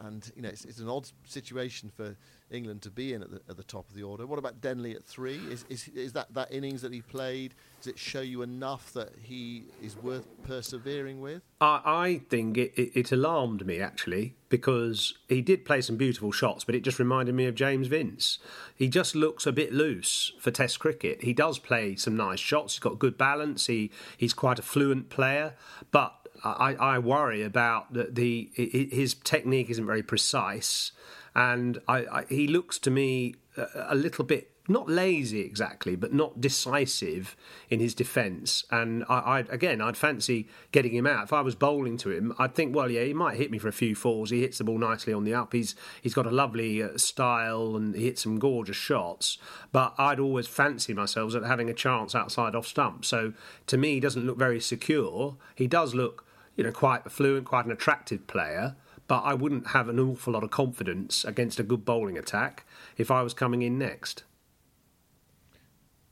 and 0.00 0.30
you 0.36 0.42
know, 0.42 0.48
it's, 0.48 0.64
it's, 0.64 0.78
an 0.78 0.88
odd 0.88 1.10
situation 1.24 1.90
for 1.94 2.16
England 2.50 2.82
to 2.82 2.90
be 2.90 3.14
in 3.14 3.22
at 3.22 3.30
the, 3.30 3.40
at 3.48 3.56
the 3.56 3.64
top 3.64 3.88
of 3.88 3.94
the 3.94 4.02
order. 4.02 4.26
What 4.26 4.38
about 4.38 4.60
Denley 4.60 4.94
at 4.94 5.04
three? 5.04 5.40
Is, 5.50 5.64
is, 5.68 5.88
is 5.88 6.12
that, 6.12 6.32
that 6.34 6.52
innings 6.52 6.82
that 6.82 6.92
he 6.92 7.02
played, 7.02 7.54
does 7.80 7.88
it 7.88 7.98
show 7.98 8.20
you 8.20 8.42
enough 8.42 8.92
that 8.92 9.10
he 9.22 9.64
is 9.82 9.96
worth 9.96 10.26
persevering 10.44 11.20
with? 11.20 11.42
I, 11.60 11.80
I 11.84 12.20
think 12.28 12.56
it, 12.56 12.72
it, 12.76 12.92
it, 12.94 13.12
alarmed 13.12 13.66
me 13.66 13.80
actually 13.80 14.34
because 14.48 15.14
he 15.28 15.40
did 15.42 15.64
play 15.64 15.80
some 15.80 15.96
beautiful 15.96 16.30
shots, 16.30 16.64
but 16.64 16.74
it 16.74 16.84
just 16.84 16.98
reminded 16.98 17.34
me 17.34 17.46
of 17.46 17.54
James 17.54 17.88
Vince. 17.88 18.38
He 18.74 18.88
just 18.88 19.14
looks 19.14 19.46
a 19.46 19.52
bit 19.52 19.72
loose 19.72 20.32
for 20.38 20.50
Test 20.50 20.78
cricket. 20.78 21.24
He 21.24 21.32
does 21.32 21.58
play 21.58 21.96
some 21.96 22.16
nice 22.16 22.40
shots. 22.40 22.74
He's 22.74 22.80
got 22.80 22.98
good 22.98 23.18
balance. 23.18 23.66
He 23.66 23.90
he's 24.16 24.34
quite 24.34 24.58
a 24.58 24.62
fluent 24.62 25.10
player, 25.10 25.54
but 25.90 26.14
I, 26.44 26.74
I 26.74 26.98
worry 26.98 27.42
about 27.42 27.92
the, 27.92 28.08
the 28.10 28.50
his 28.54 29.14
technique 29.14 29.70
isn't 29.70 29.86
very 29.86 30.02
precise 30.02 30.92
and 31.34 31.80
I, 31.86 31.98
I, 31.98 32.24
he 32.28 32.48
looks 32.48 32.78
to 32.80 32.90
me 32.90 33.36
a, 33.56 33.66
a, 33.90 33.94
little 33.94 34.24
bit 34.24 34.50
not 34.68 34.88
lazy 34.88 35.40
exactly, 35.40 35.96
but 35.96 36.12
not 36.12 36.40
decisive 36.40 37.36
in 37.70 37.80
his 37.80 37.94
defence. 37.94 38.64
And 38.70 39.04
I, 39.08 39.14
I, 39.18 39.38
again, 39.48 39.80
I'd 39.80 39.96
fancy 39.96 40.48
getting 40.72 40.94
him 40.94 41.06
out. 41.06 41.24
If 41.24 41.32
I 41.32 41.40
was 41.40 41.54
bowling 41.54 41.96
to 41.98 42.10
him, 42.10 42.34
I'd 42.38 42.54
think, 42.54 42.76
well, 42.76 42.90
yeah, 42.90 43.04
he 43.04 43.14
might 43.14 43.36
hit 43.36 43.50
me 43.50 43.58
for 43.58 43.68
a 43.68 43.72
few 43.72 43.94
fours. 43.94 44.30
He 44.30 44.42
hits 44.42 44.58
the 44.58 44.64
ball 44.64 44.78
nicely 44.78 45.12
on 45.12 45.24
the 45.24 45.34
up. 45.34 45.52
He's 45.52 45.74
he's 46.02 46.14
got 46.14 46.26
a 46.26 46.30
lovely 46.30 46.82
uh, 46.82 46.98
style 46.98 47.76
and 47.76 47.94
he 47.94 48.04
hits 48.04 48.22
some 48.22 48.38
gorgeous 48.38 48.76
shots. 48.76 49.38
But 49.72 49.94
I'd 49.96 50.20
always 50.20 50.46
fancy 50.46 50.92
myself 50.92 51.34
at 51.34 51.44
having 51.44 51.70
a 51.70 51.74
chance 51.74 52.14
outside 52.14 52.54
off 52.54 52.66
stump. 52.66 53.04
So 53.04 53.32
to 53.66 53.76
me, 53.78 53.94
he 53.94 54.00
doesn't 54.00 54.26
look 54.26 54.38
very 54.38 54.60
secure. 54.60 55.36
He 55.54 55.66
does 55.66 55.94
look, 55.94 56.26
you 56.56 56.64
know, 56.64 56.72
quite 56.72 57.10
fluent, 57.10 57.46
quite 57.46 57.64
an 57.64 57.72
attractive 57.72 58.26
player 58.26 58.76
but 59.06 59.22
I 59.22 59.32
wouldn't 59.32 59.68
have 59.68 59.88
an 59.88 59.98
awful 59.98 60.34
lot 60.34 60.44
of 60.44 60.50
confidence 60.50 61.24
against 61.24 61.58
a 61.58 61.62
good 61.62 61.84
bowling 61.86 62.18
attack 62.18 62.66
if 62.98 63.10
I 63.10 63.22
was 63.22 63.32
coming 63.32 63.62
in 63.62 63.78
next. 63.78 64.22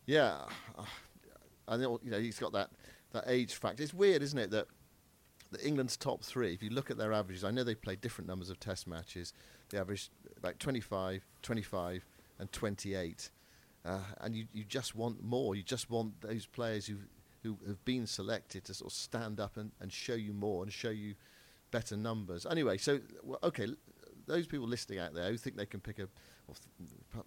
Yeah, 0.07 0.39
I 1.69 1.77
know 1.77 2.01
you 2.03 2.11
know 2.11 2.21
he's 2.21 2.39
got 2.39 2.53
that 2.53 2.71
that 3.13 3.25
age 3.27 3.55
factor. 3.55 3.83
It's 3.83 3.95
weird, 3.95 4.23
isn't 4.23 4.39
it, 4.39 4.51
that 4.53 4.67
the 5.51 5.67
England's 5.67 5.97
top 5.97 6.23
three. 6.23 6.53
If 6.53 6.63
you 6.63 6.71
look 6.71 6.91
at 6.91 6.97
their 6.97 7.13
averages, 7.13 7.45
I 7.45 7.51
know 7.51 7.65
they 7.65 7.75
play 7.75 7.97
different 7.97 8.29
numbers 8.29 8.51
of 8.51 8.61
Test 8.61 8.87
matches. 8.87 9.33
They 9.71 9.79
average 9.79 10.11
about 10.37 10.59
25, 10.59 11.25
25, 11.43 12.05
and 12.39 12.53
28. 12.53 13.31
Uh, 13.85 13.99
and 14.21 14.35
you, 14.35 14.47
you 14.53 14.65
just 14.65 14.95
want 14.97 15.23
more. 15.23 15.55
You 15.55 15.63
just 15.63 15.91
want 15.91 16.21
those 16.21 16.47
players 16.47 16.87
who 16.87 16.97
who 17.43 17.59
have 17.67 17.85
been 17.85 18.07
selected 18.07 18.65
to 18.65 18.75
sort 18.75 18.91
of 18.91 18.97
stand 18.97 19.39
up 19.39 19.57
and, 19.57 19.71
and 19.81 19.93
show 19.93 20.15
you 20.15 20.33
more 20.33 20.65
and 20.65 20.73
show 20.73 20.91
you 20.91 21.15
better 21.71 21.97
numbers. 21.97 22.45
Anyway, 22.47 22.77
so 22.79 22.99
okay, 23.43 23.69
those 24.27 24.47
people 24.47 24.67
listening 24.67 24.99
out 24.99 25.15
there 25.15 25.31
who 25.31 25.37
think 25.37 25.57
they 25.57 25.67
can 25.67 25.81
pick 25.81 25.99
a, 25.99 26.09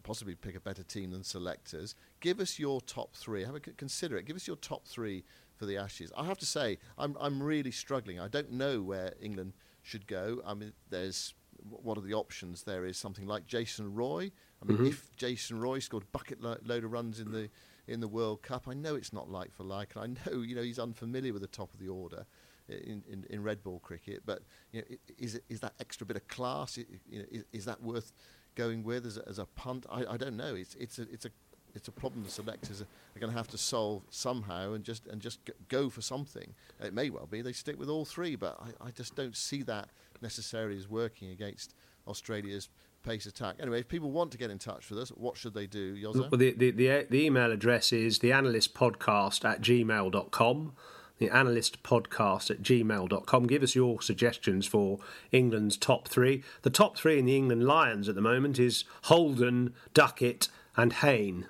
possibly 0.04 0.36
pick 0.36 0.56
a 0.56 0.60
better 0.60 0.84
team 0.84 1.12
than 1.12 1.24
selectors, 1.24 1.96
give 2.20 2.40
us 2.40 2.60
your 2.60 2.82
top 2.82 3.16
three. 3.16 3.44
Have 3.44 3.56
a 3.56 3.60
consider 3.60 4.18
it. 4.18 4.26
Give 4.26 4.36
us 4.36 4.48
your 4.48 4.56
top 4.56 4.88
three 4.88 5.24
for 5.56 5.66
the 5.66 5.78
Ashes. 5.78 6.12
I 6.18 6.26
have 6.26 6.40
to 6.40 6.46
say, 6.46 6.78
I'm 6.98 7.18
I'm 7.20 7.42
really 7.42 7.72
struggling. 7.72 8.20
I 8.20 8.28
don't 8.28 8.52
know 8.52 8.82
where 8.82 9.14
England 9.22 9.54
should 9.82 10.08
go. 10.08 10.42
I 10.46 10.54
mean, 10.54 10.74
there's 10.90 11.34
what 11.70 11.98
are 11.98 12.02
the 12.02 12.14
options? 12.14 12.64
There 12.64 12.86
is 12.86 12.98
something 12.98 13.28
like 13.28 13.46
Jason 13.46 13.94
Roy. 13.94 14.32
I 14.62 14.66
mean, 14.66 14.78
mm-hmm. 14.78 14.88
if 14.88 15.16
Jason 15.16 15.60
Roy 15.60 15.80
scored 15.80 16.10
bucket 16.12 16.42
lo- 16.42 16.58
load 16.64 16.84
of 16.84 16.92
runs 16.92 17.20
in 17.20 17.32
the 17.32 17.50
in 17.88 18.00
the 18.00 18.08
World 18.08 18.42
Cup, 18.42 18.68
I 18.68 18.74
know 18.74 18.96
it's 18.96 19.14
not 19.14 19.30
like 19.30 19.52
for 19.54 19.64
like, 19.64 19.96
and 19.96 20.18
I 20.26 20.32
know 20.32 20.42
you 20.42 20.56
know 20.56 20.64
he's 20.64 20.80
unfamiliar 20.80 21.34
with 21.34 21.42
the 21.42 21.48
top 21.48 21.74
of 21.74 21.80
the 21.80 21.90
order 21.90 22.26
in, 22.70 23.04
in, 23.10 23.26
in 23.30 23.44
red 23.44 23.64
ball 23.64 23.80
cricket. 23.80 24.24
But 24.26 24.44
you 24.72 24.82
know, 24.82 24.98
is 25.18 25.40
is 25.50 25.60
that 25.62 25.74
extra 25.80 26.06
bit 26.06 26.18
of 26.18 26.28
class? 26.28 26.78
You 26.78 27.20
know, 27.20 27.26
is, 27.32 27.44
is 27.52 27.66
that 27.66 27.82
worth 27.82 28.14
going 28.56 28.84
with 28.84 29.06
as 29.06 29.18
a, 29.18 29.28
as 29.28 29.40
a 29.40 29.46
punt? 29.46 29.86
I, 29.90 30.06
I 30.06 30.18
don't 30.18 30.38
know. 30.38 30.56
It's 30.56 30.76
it's 30.76 31.00
a 31.00 31.04
it's 31.04 31.26
a 31.26 31.30
it's 31.76 31.88
a 31.88 31.92
problem 31.92 32.24
the 32.24 32.32
selectors 32.32 32.82
are, 32.82 32.88
going 33.20 33.32
to 33.32 33.38
have 33.38 33.48
to 33.50 33.58
solve 33.58 34.04
somehow 34.10 34.74
and 34.74 34.84
just 34.84 35.06
and 35.08 35.22
just 35.22 35.40
go 35.68 35.90
for 35.90 36.02
something. 36.02 36.54
It 36.82 36.94
may 36.94 37.10
well 37.10 37.28
be 37.28 37.42
they 37.42 37.52
stick 37.52 37.78
with 37.78 37.90
all 37.90 38.06
three, 38.06 38.36
but 38.36 38.58
I, 38.62 38.88
I 38.88 38.92
just 38.92 39.16
don't 39.16 39.36
see 39.36 39.62
that 39.64 39.90
necessarily 40.22 40.78
as 40.78 40.88
working 40.88 41.30
against 41.32 41.74
Australia's 42.08 42.70
pace 43.04 43.26
attack. 43.26 43.56
Anyway, 43.60 43.80
if 43.80 43.88
people 43.88 44.12
want 44.12 44.32
to 44.32 44.38
get 44.38 44.50
in 44.52 44.58
touch 44.58 44.90
with 44.90 45.00
us, 45.00 45.10
what 45.10 45.38
should 45.38 45.54
they 45.54 45.68
do? 45.68 45.98
Well, 46.02 46.30
the, 46.30 46.52
the, 46.52 46.72
the, 46.72 47.08
the 47.10 47.26
email 47.26 47.52
address 47.52 47.92
is 47.92 48.20
the 48.20 48.32
analystpodcast 48.32 49.46
at 49.46 49.62
gmail.com 49.62 50.74
the 51.20 51.30
analyst 51.30 51.84
podcast 51.84 52.50
at 52.50 52.62
gmail.com. 52.62 53.48
Give 53.48 53.64
us 53.64 53.76
your 53.76 54.02
suggestions 54.02 54.66
for 54.66 55.00
England's 55.32 55.78
top 55.78 56.08
three. 56.08 56.44
The 56.64 56.70
top 56.70 56.98
three 56.98 57.20
in 57.20 57.26
the 57.26 57.38
England 57.38 57.64
Lions 57.66 58.10
at 58.10 58.16
the 58.16 58.22
moment 58.22 58.58
is 58.58 58.86
Holden, 59.04 59.74
Duckett, 59.94 60.48
and 60.76 60.94
Hayne. 60.94 61.48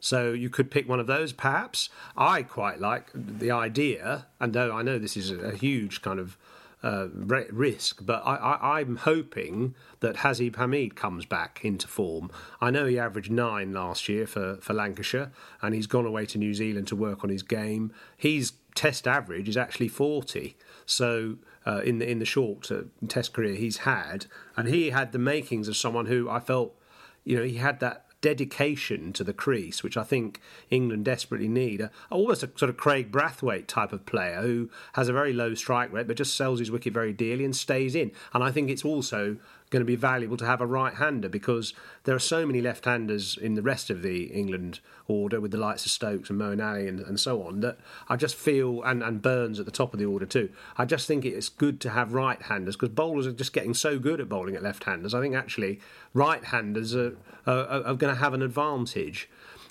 So 0.00 0.32
you 0.32 0.48
could 0.48 0.70
pick 0.70 0.88
one 0.88 1.00
of 1.00 1.06
those, 1.06 1.32
perhaps. 1.32 1.90
I 2.16 2.42
quite 2.42 2.80
like 2.80 3.10
the 3.14 3.50
idea, 3.50 4.26
and 4.40 4.52
though 4.52 4.72
I 4.72 4.82
know 4.82 4.98
this 4.98 5.16
is 5.16 5.30
a 5.30 5.52
huge 5.52 6.02
kind 6.02 6.20
of 6.20 6.38
uh, 6.82 7.08
risk, 7.10 8.06
but 8.06 8.22
I, 8.24 8.80
am 8.80 8.96
hoping 8.96 9.74
that 10.00 10.16
Haseeb 10.18 10.52
Hameed 10.52 10.94
comes 10.94 11.24
back 11.24 11.60
into 11.64 11.88
form. 11.88 12.30
I 12.60 12.70
know 12.70 12.86
he 12.86 12.98
averaged 12.98 13.32
nine 13.32 13.72
last 13.72 14.08
year 14.08 14.26
for, 14.26 14.58
for 14.60 14.74
Lancashire, 14.74 15.32
and 15.60 15.74
he's 15.74 15.88
gone 15.88 16.06
away 16.06 16.26
to 16.26 16.38
New 16.38 16.54
Zealand 16.54 16.86
to 16.88 16.96
work 16.96 17.24
on 17.24 17.30
his 17.30 17.42
game. 17.42 17.92
He's 18.16 18.52
test 18.78 19.08
average 19.08 19.48
is 19.48 19.56
actually 19.56 19.88
40. 19.88 20.56
So 20.86 21.38
uh, 21.66 21.80
in 21.80 21.98
the 21.98 22.08
in 22.08 22.20
the 22.20 22.24
short 22.24 22.70
uh, 22.70 22.82
test 23.08 23.32
career 23.32 23.56
he's 23.56 23.78
had, 23.78 24.26
and 24.56 24.68
he 24.68 24.90
had 24.90 25.10
the 25.10 25.18
makings 25.18 25.66
of 25.66 25.76
someone 25.76 26.06
who 26.06 26.30
I 26.30 26.38
felt, 26.38 26.76
you 27.24 27.36
know, 27.36 27.42
he 27.42 27.56
had 27.56 27.80
that 27.80 28.04
dedication 28.20 29.12
to 29.14 29.24
the 29.24 29.32
crease, 29.32 29.82
which 29.82 29.96
I 29.96 30.04
think 30.04 30.40
England 30.70 31.04
desperately 31.04 31.48
need. 31.48 31.82
Uh, 31.82 31.88
almost 32.08 32.44
a 32.44 32.50
sort 32.54 32.70
of 32.70 32.76
Kraigg 32.76 33.10
Brathwaite 33.10 33.66
type 33.66 33.92
of 33.92 34.06
player 34.06 34.42
who 34.42 34.70
has 34.92 35.08
a 35.08 35.12
very 35.12 35.32
low 35.32 35.54
strike 35.54 35.92
rate 35.92 36.06
but 36.06 36.16
just 36.16 36.36
sells 36.36 36.60
his 36.60 36.70
wicket 36.70 36.92
very 36.92 37.12
dearly 37.12 37.44
and 37.44 37.56
stays 37.56 37.96
in. 37.96 38.12
And 38.32 38.44
I 38.44 38.52
think 38.52 38.70
it's 38.70 38.84
also 38.84 39.38
going 39.70 39.80
to 39.80 39.86
be 39.86 39.96
valuable 39.96 40.36
to 40.36 40.46
have 40.46 40.60
a 40.60 40.66
right 40.66 40.94
hander 40.94 41.28
because 41.28 41.74
there 42.04 42.14
are 42.14 42.20
so 42.20 42.46
many 42.46 42.60
left 42.60 42.84
handers 42.84 43.36
in 43.36 43.54
the 43.54 43.62
rest 43.62 43.90
of 43.90 44.02
the 44.02 44.24
England 44.24 44.80
order 45.06 45.40
with 45.40 45.50
the 45.50 45.58
likes 45.58 45.84
of 45.84 45.92
Stokes 45.92 46.30
and 46.30 46.40
Moeen 46.40 46.64
Ali 46.64 46.88
and, 46.88 47.00
and 47.00 47.18
so 47.18 47.42
on 47.42 47.60
that 47.60 47.78
I 48.08 48.16
just 48.16 48.34
feel, 48.34 48.82
and, 48.82 49.02
and 49.02 49.22
Burns 49.22 49.58
at 49.58 49.66
the 49.66 49.72
top 49.72 49.92
of 49.92 49.98
the 49.98 50.06
order 50.06 50.26
too, 50.26 50.50
I 50.76 50.84
just 50.84 51.06
think 51.06 51.24
it's 51.24 51.48
good 51.48 51.80
to 51.82 51.90
have 51.90 52.12
right 52.12 52.40
handers 52.42 52.76
because 52.76 52.90
bowlers 52.90 53.26
are 53.26 53.32
just 53.32 53.52
getting 53.52 53.74
so 53.74 53.98
good 53.98 54.20
at 54.20 54.28
bowling 54.28 54.56
at 54.56 54.62
left 54.62 54.84
handers. 54.84 55.14
I 55.14 55.20
think 55.20 55.34
actually 55.34 55.80
right 56.14 56.44
handers 56.44 56.94
are, 56.94 57.16
are, 57.46 57.66
are 57.66 57.94
going 57.94 58.14
to 58.14 58.20
have 58.20 58.34
an 58.34 58.42
advantage. 58.42 59.28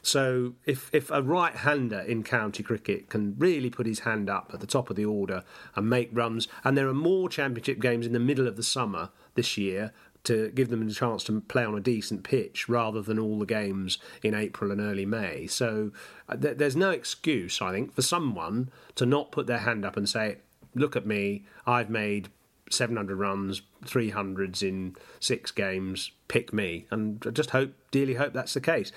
So 0.08 0.54
if 0.66 0.89
if 0.94 1.12
a 1.12 1.22
right 1.22 1.54
hander 1.54 2.00
in 2.00 2.24
county 2.24 2.63
cricket 2.63 3.10
can 3.10 3.36
really 3.38 3.70
put 3.70 3.86
his 3.86 4.00
hand 4.00 4.30
up 4.30 4.51
at 4.54 4.62
the 4.62 4.68
top 4.68 4.89
of 4.89 4.96
the 4.96 5.04
order 5.04 5.44
and 5.75 5.89
make 5.89 6.10
runs, 6.13 6.48
and 6.63 6.77
there 6.77 6.88
are 6.88 6.94
more 6.94 7.27
championship 7.27 7.80
games 7.80 8.06
in 8.06 8.13
the 8.13 8.20
middle 8.20 8.48
of 8.48 8.56
the 8.56 8.63
summer 8.63 9.10
this 9.38 9.58
year 9.58 9.94
to 10.25 10.50
give 10.50 10.67
them 10.67 10.86
a 10.86 10.91
chance 10.91 11.24
to 11.24 11.39
play 11.39 11.63
on 11.63 11.74
a 11.74 11.79
decent 11.79 12.24
pitch 12.24 12.67
rather 12.67 13.01
than 13.01 13.17
all 13.17 13.39
the 13.39 13.46
games 13.46 13.98
in 14.22 14.36
April 14.36 14.72
and 14.72 14.82
early 14.82 15.06
May. 15.06 15.48
So 15.48 15.91
uh, 16.27 16.36
th- 16.36 16.58
there's 16.58 16.75
no 16.75 16.89
excuse, 16.89 17.62
I 17.62 17.72
think, 17.72 17.94
for 17.94 18.01
someone 18.01 18.70
to 18.96 19.06
not 19.06 19.32
put 19.32 19.48
their 19.48 19.60
hand 19.60 19.86
up 19.86 19.96
and 19.96 20.10
say, 20.10 20.39
"Look 20.75 20.98
at 20.98 21.06
me, 21.06 21.46
I've 21.65 21.89
made 21.89 22.27
700 22.70 23.15
runs, 23.15 23.62
300s 23.86 24.62
in 24.62 24.98
six 25.22 25.51
games. 25.51 26.12
Pick 26.27 26.51
me." 26.51 26.88
And 26.91 27.24
I 27.25 27.29
just 27.29 27.51
hope, 27.51 27.72
dearly 27.91 28.15
hope, 28.15 28.34
that's 28.34 28.53
the 28.53 28.60
case. 28.60 28.91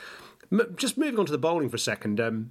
M- 0.51 0.75
just 0.77 0.99
moving 0.99 1.21
on 1.21 1.27
to 1.27 1.33
the 1.33 1.39
bowling 1.39 1.69
for 1.69 1.77
a 1.77 1.79
second. 1.79 2.21
Um, 2.21 2.51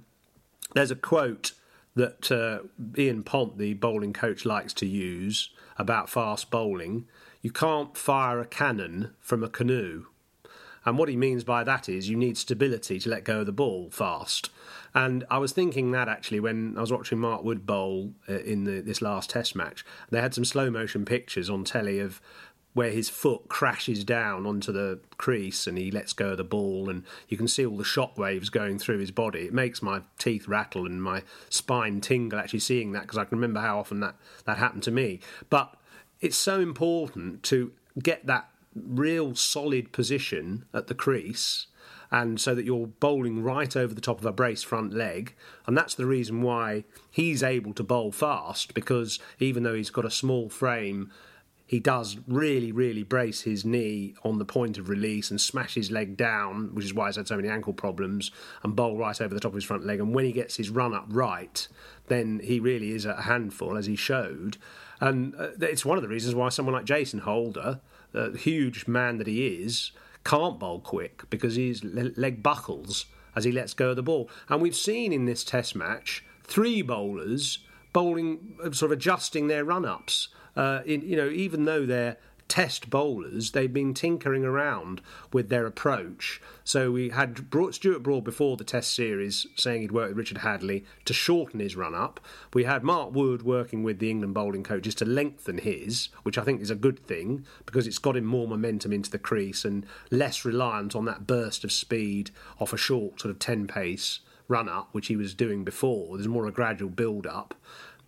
there's 0.72 0.90
a 0.90 0.96
quote 0.96 1.52
that 1.96 2.32
uh, 2.32 2.60
Ian 2.96 3.24
Pont, 3.24 3.58
the 3.58 3.74
bowling 3.74 4.14
coach, 4.14 4.46
likes 4.46 4.72
to 4.74 4.86
use 4.86 5.50
about 5.76 6.08
fast 6.08 6.50
bowling. 6.50 7.06
You 7.42 7.50
can't 7.50 7.96
fire 7.96 8.40
a 8.40 8.46
cannon 8.46 9.14
from 9.20 9.42
a 9.42 9.48
canoe. 9.48 10.06
And 10.84 10.96
what 10.96 11.08
he 11.08 11.16
means 11.16 11.44
by 11.44 11.62
that 11.64 11.88
is 11.88 12.08
you 12.08 12.16
need 12.16 12.38
stability 12.38 12.98
to 13.00 13.10
let 13.10 13.24
go 13.24 13.40
of 13.40 13.46
the 13.46 13.52
ball 13.52 13.90
fast. 13.90 14.50
And 14.94 15.24
I 15.30 15.38
was 15.38 15.52
thinking 15.52 15.90
that 15.92 16.08
actually 16.08 16.40
when 16.40 16.76
I 16.76 16.80
was 16.80 16.92
watching 16.92 17.18
Mark 17.18 17.44
Wood 17.44 17.66
bowl 17.66 18.12
uh, 18.28 18.38
in 18.38 18.64
the, 18.64 18.80
this 18.80 19.02
last 19.02 19.30
Test 19.30 19.54
match, 19.54 19.84
they 20.10 20.20
had 20.20 20.34
some 20.34 20.44
slow 20.44 20.70
motion 20.70 21.04
pictures 21.04 21.50
on 21.50 21.64
telly 21.64 21.98
of 21.98 22.20
where 22.72 22.90
his 22.90 23.08
foot 23.08 23.48
crashes 23.48 24.04
down 24.04 24.46
onto 24.46 24.70
the 24.70 25.00
crease 25.18 25.66
and 25.66 25.76
he 25.76 25.90
lets 25.90 26.12
go 26.12 26.30
of 26.30 26.36
the 26.36 26.44
ball, 26.44 26.88
and 26.88 27.02
you 27.28 27.36
can 27.36 27.48
see 27.48 27.66
all 27.66 27.76
the 27.76 27.84
shock 27.84 28.16
waves 28.16 28.48
going 28.48 28.78
through 28.78 28.98
his 28.98 29.10
body. 29.10 29.40
It 29.40 29.52
makes 29.52 29.82
my 29.82 30.02
teeth 30.18 30.46
rattle 30.46 30.86
and 30.86 31.02
my 31.02 31.24
spine 31.48 32.00
tingle 32.00 32.38
actually 32.38 32.60
seeing 32.60 32.92
that 32.92 33.02
because 33.02 33.18
I 33.18 33.24
can 33.24 33.38
remember 33.38 33.60
how 33.60 33.80
often 33.80 34.00
that, 34.00 34.14
that 34.44 34.58
happened 34.58 34.84
to 34.84 34.92
me. 34.92 35.18
But 35.50 35.74
it's 36.20 36.36
so 36.36 36.60
important 36.60 37.42
to 37.44 37.72
get 38.02 38.26
that 38.26 38.48
real 38.74 39.34
solid 39.34 39.92
position 39.92 40.64
at 40.72 40.86
the 40.86 40.94
crease 40.94 41.66
and 42.12 42.40
so 42.40 42.54
that 42.54 42.64
you're 42.64 42.86
bowling 42.86 43.42
right 43.42 43.76
over 43.76 43.94
the 43.94 44.00
top 44.00 44.18
of 44.18 44.26
a 44.26 44.32
brace 44.32 44.62
front 44.62 44.92
leg. 44.92 45.34
And 45.66 45.76
that's 45.76 45.94
the 45.94 46.06
reason 46.06 46.42
why 46.42 46.84
he's 47.10 47.42
able 47.42 47.72
to 47.74 47.84
bowl 47.84 48.10
fast 48.10 48.74
because 48.74 49.20
even 49.38 49.62
though 49.62 49.74
he's 49.74 49.90
got 49.90 50.04
a 50.04 50.10
small 50.10 50.48
frame, 50.48 51.12
he 51.70 51.78
does 51.78 52.16
really, 52.26 52.72
really 52.72 53.04
brace 53.04 53.42
his 53.42 53.64
knee 53.64 54.16
on 54.24 54.38
the 54.38 54.44
point 54.44 54.76
of 54.76 54.88
release 54.88 55.30
and 55.30 55.40
smash 55.40 55.74
his 55.74 55.92
leg 55.92 56.16
down, 56.16 56.74
which 56.74 56.84
is 56.84 56.92
why 56.92 57.06
he's 57.06 57.14
had 57.14 57.28
so 57.28 57.36
many 57.36 57.48
ankle 57.48 57.72
problems, 57.72 58.32
and 58.64 58.74
bowl 58.74 58.96
right 58.96 59.20
over 59.20 59.32
the 59.32 59.38
top 59.38 59.52
of 59.52 59.54
his 59.54 59.62
front 59.62 59.86
leg. 59.86 60.00
And 60.00 60.12
when 60.12 60.24
he 60.24 60.32
gets 60.32 60.56
his 60.56 60.68
run 60.68 60.92
up 60.92 61.04
right, 61.08 61.68
then 62.08 62.40
he 62.42 62.58
really 62.58 62.90
is 62.90 63.04
a 63.04 63.22
handful, 63.22 63.76
as 63.76 63.86
he 63.86 63.94
showed. 63.94 64.56
And 65.00 65.34
uh, 65.36 65.48
it's 65.60 65.84
one 65.84 65.98
of 65.98 66.02
the 66.02 66.08
reasons 66.08 66.34
why 66.34 66.50
someone 66.50 66.74
like 66.74 66.84
Jason 66.84 67.20
Holder, 67.20 67.80
the 68.12 68.36
huge 68.36 68.86
man 68.86 69.18
that 69.18 69.26
he 69.26 69.46
is, 69.46 69.92
can't 70.24 70.58
bowl 70.58 70.80
quick 70.80 71.28
because 71.30 71.56
his 71.56 71.82
leg 71.82 72.42
buckles 72.42 73.06
as 73.34 73.44
he 73.44 73.52
lets 73.52 73.74
go 73.74 73.90
of 73.90 73.96
the 73.96 74.02
ball. 74.02 74.28
And 74.48 74.60
we've 74.60 74.76
seen 74.76 75.12
in 75.12 75.24
this 75.24 75.44
test 75.44 75.74
match 75.74 76.24
three 76.44 76.82
bowlers 76.82 77.60
bowling, 77.92 78.56
sort 78.72 78.92
of 78.92 78.92
adjusting 78.92 79.48
their 79.48 79.64
run 79.64 79.84
ups. 79.84 80.28
Uh, 80.56 80.80
in, 80.84 81.02
you 81.02 81.16
know, 81.16 81.28
even 81.28 81.64
though 81.64 81.86
they're 81.86 82.16
test 82.50 82.90
bowlers, 82.90 83.52
they've 83.52 83.72
been 83.72 83.94
tinkering 83.94 84.44
around 84.44 85.00
with 85.32 85.48
their 85.48 85.66
approach. 85.66 86.42
So 86.64 86.90
we 86.90 87.10
had 87.10 87.48
brought 87.48 87.74
Stuart 87.74 88.02
Broad 88.02 88.24
before 88.24 88.56
the 88.56 88.64
test 88.64 88.92
series 88.92 89.46
saying 89.54 89.82
he'd 89.82 89.92
worked 89.92 90.10
with 90.10 90.18
Richard 90.18 90.38
Hadlee 90.38 90.84
to 91.04 91.14
shorten 91.14 91.60
his 91.60 91.76
run 91.76 91.94
up. 91.94 92.20
We 92.52 92.64
had 92.64 92.82
Mark 92.82 93.14
Wood 93.14 93.42
working 93.42 93.82
with 93.84 94.00
the 94.00 94.10
England 94.10 94.34
bowling 94.34 94.64
coaches 94.64 94.96
to 94.96 95.04
lengthen 95.04 95.58
his, 95.58 96.08
which 96.24 96.36
I 96.36 96.42
think 96.42 96.60
is 96.60 96.70
a 96.70 96.74
good 96.74 96.98
thing 96.98 97.46
because 97.64 97.86
it's 97.86 97.98
got 97.98 98.16
him 98.16 98.24
more 98.24 98.48
momentum 98.48 98.92
into 98.92 99.10
the 99.10 99.18
crease 99.18 99.64
and 99.64 99.86
less 100.10 100.44
reliant 100.44 100.96
on 100.96 101.04
that 101.04 101.26
burst 101.26 101.62
of 101.62 101.70
speed 101.70 102.32
off 102.58 102.72
a 102.72 102.76
short 102.76 103.20
sort 103.20 103.30
of 103.30 103.38
10 103.38 103.68
pace 103.68 104.20
run 104.48 104.68
up, 104.68 104.88
which 104.90 105.06
he 105.06 105.14
was 105.16 105.32
doing 105.32 105.62
before. 105.62 106.16
There's 106.16 106.26
more 106.26 106.42
of 106.42 106.48
a 106.48 106.52
gradual 106.52 106.90
build 106.90 107.26
up 107.26 107.54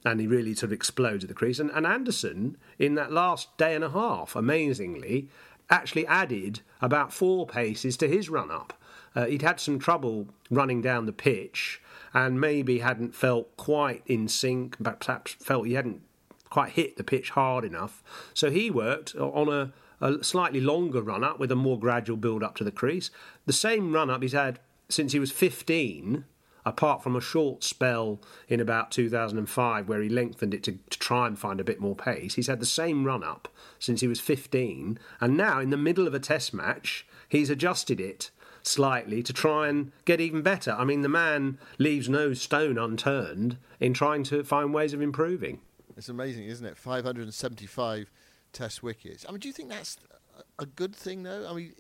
and 0.05 0.21
he 0.21 0.27
really 0.27 0.55
sort 0.55 0.65
of 0.65 0.73
explodes 0.73 1.25
at 1.25 1.29
the 1.29 1.35
crease. 1.35 1.59
And, 1.59 1.71
and 1.71 1.87
Anderson, 1.87 2.57
in 2.79 2.95
that 2.97 3.13
last 3.13 3.57
day 3.57 3.75
and 3.75 3.85
a 3.85 3.91
half, 3.91 4.35
amazingly, 4.35 5.29
actually 5.71 6.07
added 6.07 6.61
about 6.81 7.13
four 7.13 7.47
paces 7.47 7.97
to 7.99 8.09
his 8.09 8.29
run 8.29 8.51
up. 8.51 8.75
Uh, 9.15 9.27
he'd 9.27 9.43
had 9.43 9.61
some 9.61 9.79
trouble 9.79 10.29
running 10.51 10.81
down 10.81 11.07
the 11.07 11.13
pitch 11.13 11.81
and 12.15 12.41
maybe 12.41 12.79
hadn't 12.79 13.15
felt 13.15 13.57
quite 13.57 14.03
in 14.07 14.29
sync, 14.29 14.77
but 14.81 15.01
perhaps 15.01 15.33
felt 15.33 15.67
he 15.67 15.75
hadn't 15.75 16.03
quite 16.51 16.73
hit 16.73 16.97
the 16.97 17.05
pitch 17.05 17.31
hard 17.31 17.65
enough. 17.65 18.03
So 18.35 18.51
he 18.51 18.71
worked 18.71 19.15
on 19.17 19.49
a, 19.49 19.73
a 20.01 20.23
slightly 20.23 20.61
longer 20.61 21.01
run 21.01 21.25
up 21.25 21.39
with 21.39 21.51
a 21.51 21.57
more 21.57 21.79
gradual 21.79 22.17
build 22.17 22.43
up 22.43 22.57
to 22.57 22.65
the 22.65 22.71
crease. 22.71 23.11
The 23.47 23.53
same 23.53 23.93
run 23.93 24.11
up 24.11 24.23
he's 24.23 24.33
had 24.33 24.59
since 24.89 25.13
he 25.13 25.19
was 25.19 25.33
15 25.33 26.25
apart 26.65 27.03
from 27.03 27.17
a 27.17 27.21
short 27.21 27.65
spell 27.65 28.21
in 28.49 28.61
about 28.61 28.91
2005 28.91 29.89
where 29.89 30.01
he 30.01 30.09
lengthened 30.09 30.55
it 30.55 30.63
to, 30.63 30.73
to, 30.91 30.99
try 30.99 31.27
and 31.27 31.39
find 31.39 31.61
a 31.61 31.65
bit 31.65 31.81
more 31.81 31.97
pace, 31.97 32.35
he's 32.35 32.47
had 32.47 32.61
the 32.61 32.67
same 32.67 33.05
run 33.05 33.25
up 33.25 33.49
since 33.79 34.01
he 34.01 34.09
was 34.09 34.21
15. 34.21 34.99
And 35.21 35.37
now, 35.37 35.61
in 35.61 35.71
the 35.71 35.77
middle 35.77 36.07
of 36.07 36.15
a 36.15 36.21
test 36.21 36.55
match, 36.55 37.07
he's 37.29 37.51
adjusted 37.51 38.01
it 38.01 38.31
slightly 38.63 39.23
to 39.23 39.33
try 39.33 39.69
and 39.69 39.93
get 40.05 40.21
even 40.21 40.43
better. 40.43 40.73
I 40.73 40.85
mean, 40.85 41.03
the 41.03 41.09
man 41.09 41.59
leaves 41.79 42.09
no 42.09 42.33
stone 42.35 42.79
unturned 42.79 43.57
in 43.81 43.93
trying 43.93 44.23
to 44.25 44.45
find 44.45 44.73
ways 44.73 44.93
of 44.93 45.03
improving. 45.03 45.61
It's 45.97 46.09
amazing, 46.09 46.45
isn't 46.45 46.65
it? 46.65 46.77
575 46.77 48.11
test 48.53 48.83
wickets. 48.83 49.27
I 49.29 49.33
mean, 49.33 49.41
do 49.41 49.49
you 49.49 49.55
think 49.55 49.69
that's 49.69 49.97
a 50.59 50.67
good 50.67 50.95
thing, 50.95 51.25
though? 51.25 51.47
I 51.49 51.55
mean, 51.55 51.73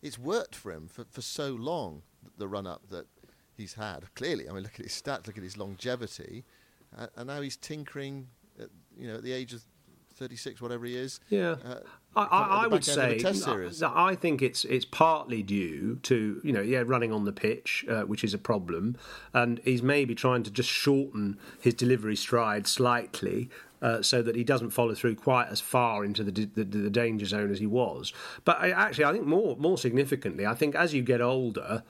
it's 0.00 0.18
worked 0.18 0.54
for 0.54 0.72
him 0.72 0.88
for, 0.88 1.04
for 1.10 1.22
so 1.22 1.50
long, 1.50 2.02
the 2.38 2.48
run 2.48 2.66
up 2.66 2.82
that 2.90 3.06
he's 3.56 3.74
had. 3.74 4.12
Clearly, 4.14 4.48
I 4.48 4.52
mean, 4.52 4.62
look 4.62 4.78
at 4.78 4.84
his 4.84 4.92
stats, 4.92 5.26
look 5.26 5.36
at 5.36 5.42
his 5.42 5.56
longevity, 5.56 6.44
uh, 6.96 7.06
and 7.16 7.28
now 7.28 7.40
he's 7.40 7.56
tinkering, 7.56 8.28
at, 8.60 8.68
you 8.98 9.08
know, 9.08 9.16
at 9.16 9.22
the 9.22 9.32
age 9.32 9.52
of 9.52 9.62
36, 10.16 10.62
whatever 10.62 10.86
he 10.86 10.96
is. 10.96 11.20
Yeah, 11.28 11.56
uh, 11.64 11.80
I, 12.16 12.22
I, 12.22 12.64
I 12.64 12.66
would 12.66 12.84
say 12.84 13.18
I 13.94 14.14
think 14.14 14.40
it's 14.40 14.64
it's 14.64 14.86
partly 14.86 15.42
due 15.42 15.96
to 16.04 16.40
you 16.42 16.52
know 16.52 16.62
yeah 16.62 16.82
running 16.86 17.12
on 17.12 17.24
the 17.24 17.32
pitch, 17.32 17.84
uh, 17.88 18.02
which 18.02 18.24
is 18.24 18.32
a 18.32 18.38
problem, 18.38 18.96
and 19.34 19.60
he's 19.64 19.82
maybe 19.82 20.14
trying 20.14 20.42
to 20.44 20.50
just 20.50 20.70
shorten 20.70 21.38
his 21.60 21.74
delivery 21.74 22.16
stride 22.16 22.66
slightly. 22.66 23.50
Uh, 23.82 24.00
so 24.00 24.22
that 24.22 24.34
he 24.34 24.42
doesn't 24.42 24.70
follow 24.70 24.94
through 24.94 25.14
quite 25.14 25.48
as 25.48 25.60
far 25.60 26.02
into 26.02 26.24
the, 26.24 26.46
the, 26.46 26.64
the 26.64 26.88
danger 26.88 27.26
zone 27.26 27.50
as 27.50 27.58
he 27.58 27.66
was. 27.66 28.10
But 28.42 28.58
I, 28.58 28.70
actually, 28.70 29.04
I 29.04 29.12
think 29.12 29.26
more 29.26 29.54
more 29.58 29.76
significantly, 29.76 30.46
I 30.46 30.54
think 30.54 30.74
as 30.74 30.94
you 30.94 31.02
get 31.02 31.20
older, 31.20 31.82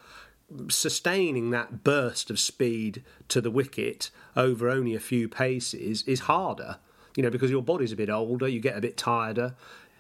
sustaining 0.69 1.51
that 1.51 1.83
burst 1.83 2.31
of 2.31 2.39
speed 2.39 3.03
to 3.29 3.41
the 3.41 3.51
wicket 3.51 4.11
over 4.37 4.69
only 4.69 4.95
a 4.95 5.01
few 5.01 5.29
paces 5.29 6.03
is 6.03 6.21
harder. 6.21 6.79
You 7.17 7.23
know, 7.23 7.31
because 7.31 7.51
your 7.51 7.63
body's 7.63 7.93
a 7.93 7.97
bit 7.97 8.11
older, 8.11 8.47
you 8.47 8.61
get 8.61 8.77
a 8.77 8.81
bit 8.81 8.97
tireder. 8.97 9.55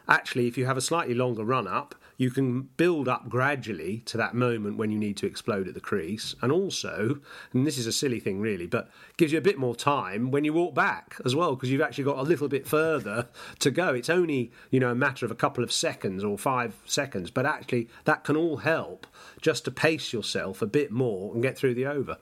Actually, 0.09 0.47
if 0.47 0.57
you 0.57 0.67
have 0.67 0.77
a 0.77 0.81
slightly 0.81 1.15
longer 1.15 1.45
run 1.45 1.67
up, 1.67 1.95
you 2.17 2.31
can 2.31 2.63
build 2.77 3.09
up 3.09 3.29
gradually 3.29 3.99
to 4.07 4.17
that 4.17 4.35
moment 4.35 4.79
when 4.79 4.91
you 4.91 4.99
need 4.99 5.17
to 5.19 5.27
explode 5.27 5.69
at 5.69 5.75
the 5.75 5.81
crease. 5.81 6.35
And 6.41 6.51
also, 6.51 7.21
and 7.53 7.67
this 7.67 7.77
is 7.77 7.87
a 7.87 7.93
silly 7.93 8.21
thing 8.21 8.41
really, 8.41 8.67
but 8.67 8.89
gives 9.17 9.33
you 9.33 9.39
a 9.39 9.43
bit 9.43 9.59
more 9.59 9.77
time 9.77 10.31
when 10.31 10.45
you 10.45 10.53
walk 10.53 10.75
back 10.75 11.17
as 11.25 11.37
well, 11.37 11.55
because 11.55 11.71
you've 11.71 11.83
actually 11.83 12.05
got 12.05 12.19
a 12.19 12.23
little 12.23 12.49
bit 12.49 12.67
further 12.67 13.29
to 13.59 13.71
go. 13.71 13.93
It's 13.93 14.09
only, 14.09 14.51
you 14.71 14.81
know, 14.81 14.91
a 14.91 14.95
matter 14.95 15.27
of 15.27 15.33
a 15.33 15.37
couple 15.37 15.63
of 15.63 15.73
seconds 15.73 16.25
or 16.25 16.39
five 16.39 16.77
seconds, 16.87 17.31
but 17.31 17.45
actually 17.45 17.89
that 18.05 18.25
can 18.25 18.37
all 18.37 18.59
help 18.59 19.07
just 19.43 19.65
to 19.67 19.71
pace 19.71 20.13
yourself 20.13 20.63
a 20.63 20.67
bit 20.67 20.91
more 20.91 21.35
and 21.35 21.43
get 21.43 21.59
through 21.59 21.75
the 21.75 21.87
over. 21.87 22.19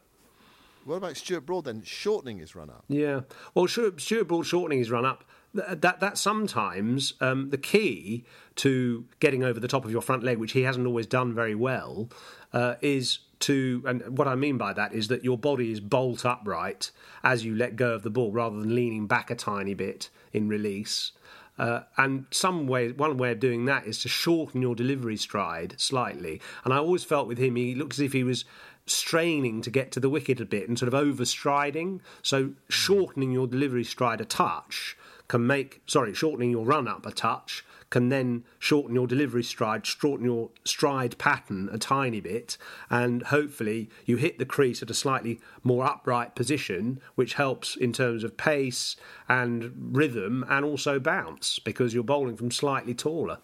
What 0.85 0.97
about 0.97 1.17
Stuart 1.17 1.47
Broad 1.47 1.65
then, 1.65 1.83
shortening 1.83 2.39
his 2.39 2.55
run 2.55 2.69
up? 2.69 2.85
Yeah. 2.89 3.21
Well, 3.55 3.69
Stuart 3.69 4.29
Broad 4.29 4.45
shortening 4.45 4.81
his 4.81 4.91
run 4.91 5.07
up 5.07 5.25
that 5.55 6.01
that's 6.01 6.21
sometimes 6.21 7.15
um, 7.21 7.51
the 7.51 7.59
key 7.59 8.25
to 8.57 9.05
getting 9.21 9.43
over 9.45 9.61
the 9.61 9.69
top 9.69 9.85
of 9.85 9.91
your 9.91 10.03
front 10.03 10.23
leg, 10.23 10.39
which 10.39 10.53
he 10.53 10.63
hasn't 10.63 10.87
always 10.87 11.07
done 11.07 11.33
very 11.33 11.55
well, 11.55 12.09
uh, 12.53 12.75
is 12.81 13.21
to 13.41 13.83
and 13.87 14.17
what 14.17 14.27
I 14.27 14.35
mean 14.35 14.59
by 14.59 14.73
that 14.73 14.93
is 14.93 15.09
that 15.09 15.25
your 15.25 15.39
body 15.39 15.71
is 15.71 15.81
bolt 15.81 16.25
upright 16.25 16.91
as 17.23 17.45
you 17.45 17.55
let 17.55 17.77
go 17.77 17.93
of 17.95 18.03
the 18.03 18.11
ball, 18.11 18.33
rather 18.33 18.59
than 18.59 18.75
leaning 18.75 19.07
back 19.07 19.31
a 19.31 19.35
tiny 19.35 19.75
bit 19.75 20.11
in 20.33 20.49
release. 20.49 21.13
Uh, 21.57 21.83
and 21.97 22.27
some 22.33 22.67
way, 22.67 22.91
one 22.91 23.17
way 23.17 23.31
of 23.31 23.39
doing 23.39 23.65
that 23.67 23.87
is 23.87 24.01
to 24.01 24.09
shorten 24.09 24.61
your 24.61 24.75
delivery 24.75 25.17
stride 25.17 25.75
slightly. 25.79 26.41
And 26.65 26.75
I 26.75 26.79
always 26.79 27.05
felt 27.05 27.29
with 27.29 27.39
him, 27.39 27.55
he 27.55 27.77
looked 27.77 27.93
as 27.93 28.01
if 28.01 28.13
he 28.13 28.25
was 28.25 28.45
straining 28.87 29.63
to 29.63 29.71
get 29.71 29.93
to 29.93 30.01
the 30.01 30.11
wicket 30.11 30.41
a 30.41 30.45
bit 30.45 30.69
and 30.69 30.79
sort 30.79 30.93
of 30.93 31.01
overstriding. 31.01 32.01
So 32.23 32.51
shortening 32.69 33.31
your 33.31 33.47
delivery 33.47 33.85
stride 33.85 34.21
a 34.21 34.25
touch 34.25 34.97
can 35.29 35.47
make 35.47 35.83
sorry 35.87 36.15
shortening 36.15 36.51
your 36.51 36.65
run 36.65 36.87
up 36.87 37.07
a 37.07 37.11
touch 37.13 37.65
can 37.95 38.09
then 38.09 38.43
shorten 38.59 38.93
your 38.97 39.07
delivery 39.07 39.45
stride, 39.45 39.87
shorten 39.87 40.27
your 40.27 40.51
stride 40.65 41.17
pattern 41.17 41.69
a 41.71 41.79
tiny 41.79 42.21
bit, 42.21 42.59
and 42.91 43.23
hopefully 43.23 43.89
you 44.05 44.17
hit 44.17 44.37
the 44.37 44.45
crease 44.45 44.83
at 44.83 44.91
a 44.91 44.95
slightly 44.95 45.39
more 45.63 45.87
upright 45.87 46.35
position, 46.35 47.01
which 47.15 47.35
helps 47.35 47.77
in 47.77 47.93
terms 47.93 48.25
of 48.25 48.37
pace 48.37 48.97
and 49.29 49.91
rhythm 49.93 50.45
and 50.49 50.65
also 50.65 50.99
bounce 50.99 51.61
because 51.61 51.95
you're 51.95 52.03
bowling 52.03 52.37
from 52.37 52.51
slightly 52.51 52.95
taller. 52.95 53.39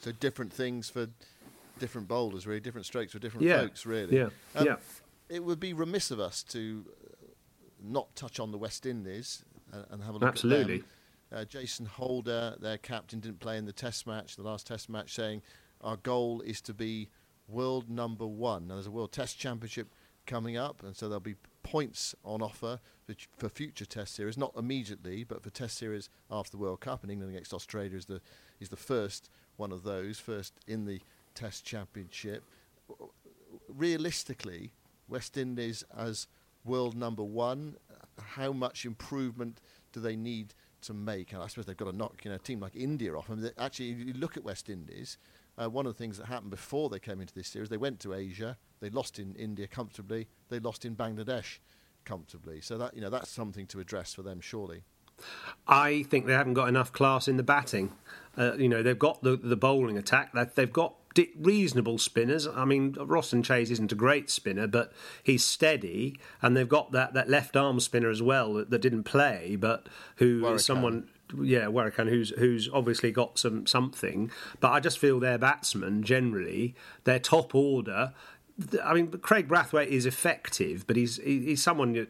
So 0.00 0.10
different 0.10 0.52
things 0.52 0.90
for 0.90 1.06
different 1.78 2.08
bowlers, 2.08 2.48
really, 2.48 2.58
different 2.58 2.84
strokes 2.86 3.12
for 3.12 3.20
different 3.20 3.46
Yeah. 3.46 3.60
folks, 3.60 3.86
really. 3.86 4.16
Yeah. 4.16 4.30
Um, 4.56 4.66
Yeah. 4.66 4.76
It 5.28 5.44
would 5.44 5.60
be 5.60 5.72
remiss 5.72 6.10
of 6.10 6.18
us 6.18 6.42
to 6.44 6.84
uh, 6.88 7.26
not 7.80 8.16
touch 8.16 8.40
on 8.40 8.50
the 8.50 8.58
West 8.58 8.86
Indies 8.86 9.44
and, 9.72 9.84
and 9.90 10.02
have 10.02 10.16
a 10.16 10.18
look 10.18 10.28
Absolutely. 10.28 10.76
at 10.76 10.80
them. 10.80 10.88
Uh, 11.30 11.44
Jason 11.44 11.86
Holder, 11.86 12.56
their 12.58 12.78
captain, 12.78 13.20
didn't 13.20 13.40
play 13.40 13.58
in 13.58 13.66
the 13.66 13.72
Test 13.72 14.06
match, 14.06 14.36
the 14.36 14.42
last 14.42 14.66
Test 14.66 14.88
match, 14.88 15.14
saying 15.14 15.42
our 15.80 15.96
goal 15.96 16.40
is 16.40 16.60
to 16.62 16.74
be 16.74 17.08
world 17.46 17.90
number 17.90 18.26
one. 18.26 18.66
Now, 18.66 18.74
there's 18.74 18.86
a 18.86 18.90
World 18.90 19.12
Test 19.12 19.38
Championship 19.38 19.88
coming 20.26 20.56
up, 20.56 20.82
and 20.82 20.96
so 20.96 21.08
there'll 21.08 21.20
be 21.20 21.36
points 21.62 22.14
on 22.24 22.40
offer 22.40 22.80
for, 23.06 23.14
for 23.36 23.48
future 23.48 23.84
Test 23.84 24.14
series, 24.14 24.38
not 24.38 24.52
immediately, 24.56 25.24
but 25.24 25.42
for 25.42 25.50
Test 25.50 25.76
series 25.76 26.08
after 26.30 26.52
the 26.52 26.58
World 26.58 26.80
Cup. 26.80 27.02
And 27.02 27.12
England 27.12 27.32
against 27.32 27.52
Australia 27.52 27.96
is 27.96 28.06
the 28.06 28.20
is 28.58 28.70
the 28.70 28.76
first 28.76 29.30
one 29.56 29.72
of 29.72 29.82
those, 29.82 30.18
first 30.18 30.54
in 30.66 30.86
the 30.86 31.00
Test 31.34 31.64
Championship. 31.64 32.42
Realistically, 33.68 34.72
West 35.08 35.36
Indies 35.36 35.84
as 35.96 36.26
world 36.64 36.96
number 36.96 37.22
one, 37.22 37.76
how 38.18 38.52
much 38.52 38.84
improvement 38.84 39.60
do 39.92 40.00
they 40.00 40.16
need 40.16 40.54
to 40.82 40.94
make? 40.94 41.32
And 41.32 41.42
I 41.42 41.46
suppose 41.46 41.66
they've 41.66 41.76
got 41.76 41.90
to 41.90 41.96
knock 41.96 42.24
you 42.24 42.30
know, 42.30 42.36
a 42.36 42.38
team 42.38 42.60
like 42.60 42.76
India 42.76 43.14
off. 43.14 43.30
I 43.30 43.34
mean, 43.34 43.50
actually, 43.58 43.90
if 43.90 43.98
you 43.98 44.12
look 44.14 44.36
at 44.36 44.44
West 44.44 44.68
Indies, 44.68 45.18
uh, 45.56 45.68
one 45.68 45.86
of 45.86 45.94
the 45.94 45.98
things 45.98 46.18
that 46.18 46.26
happened 46.26 46.50
before 46.50 46.88
they 46.88 46.98
came 46.98 47.20
into 47.20 47.34
this 47.34 47.48
series, 47.48 47.68
they 47.68 47.76
went 47.76 48.00
to 48.00 48.14
Asia, 48.14 48.56
they 48.80 48.90
lost 48.90 49.18
in 49.18 49.34
India 49.34 49.66
comfortably, 49.66 50.28
they 50.48 50.60
lost 50.60 50.84
in 50.84 50.94
Bangladesh 50.94 51.58
comfortably. 52.04 52.60
So 52.60 52.78
that 52.78 52.94
you 52.94 53.00
know 53.00 53.10
that's 53.10 53.30
something 53.30 53.66
to 53.66 53.80
address 53.80 54.14
for 54.14 54.22
them, 54.22 54.40
surely. 54.40 54.82
I 55.66 56.04
think 56.04 56.26
they 56.26 56.32
haven't 56.32 56.54
got 56.54 56.68
enough 56.68 56.92
class 56.92 57.28
in 57.28 57.36
the 57.36 57.42
batting. 57.42 57.92
Uh, 58.36 58.54
you 58.54 58.68
know, 58.68 58.82
they've 58.82 58.98
got 58.98 59.22
the, 59.22 59.36
the 59.36 59.56
bowling 59.56 59.98
attack. 59.98 60.32
They've, 60.54 60.72
got 60.72 60.94
reasonable 61.38 61.98
spinners. 61.98 62.46
I 62.46 62.64
mean, 62.64 62.94
Roston 62.94 63.44
Chase 63.44 63.70
isn't 63.70 63.92
a 63.92 63.96
great 63.96 64.30
spinner, 64.30 64.66
but 64.66 64.92
he's 65.22 65.44
steady. 65.44 66.18
And 66.42 66.56
they've 66.56 66.68
got 66.68 66.92
that, 66.92 67.14
that 67.14 67.28
left 67.28 67.56
arm 67.56 67.80
spinner 67.80 68.10
as 68.10 68.22
well 68.22 68.54
that, 68.54 68.70
that 68.70 68.80
didn't 68.80 69.04
play, 69.04 69.56
but 69.56 69.88
who 70.16 70.38
is 70.38 70.42
Warrican. 70.42 70.60
someone. 70.60 71.08
Yeah, 71.42 71.66
Warrican, 71.66 72.08
who's 72.08 72.30
who's 72.30 72.70
obviously 72.72 73.12
got 73.12 73.38
some 73.38 73.66
something, 73.66 74.30
but 74.60 74.70
I 74.72 74.80
just 74.80 74.98
feel 74.98 75.20
their 75.20 75.36
batsmen 75.36 76.02
generally, 76.02 76.74
their 77.04 77.18
top 77.18 77.54
order. 77.54 78.14
I 78.82 78.94
mean, 78.94 79.08
Kraigg 79.08 79.46
Brathwaite 79.46 79.88
is 79.88 80.06
effective, 80.06 80.86
but 80.86 80.96
he's 80.96 81.18
he's 81.18 81.62
someone 81.62 82.06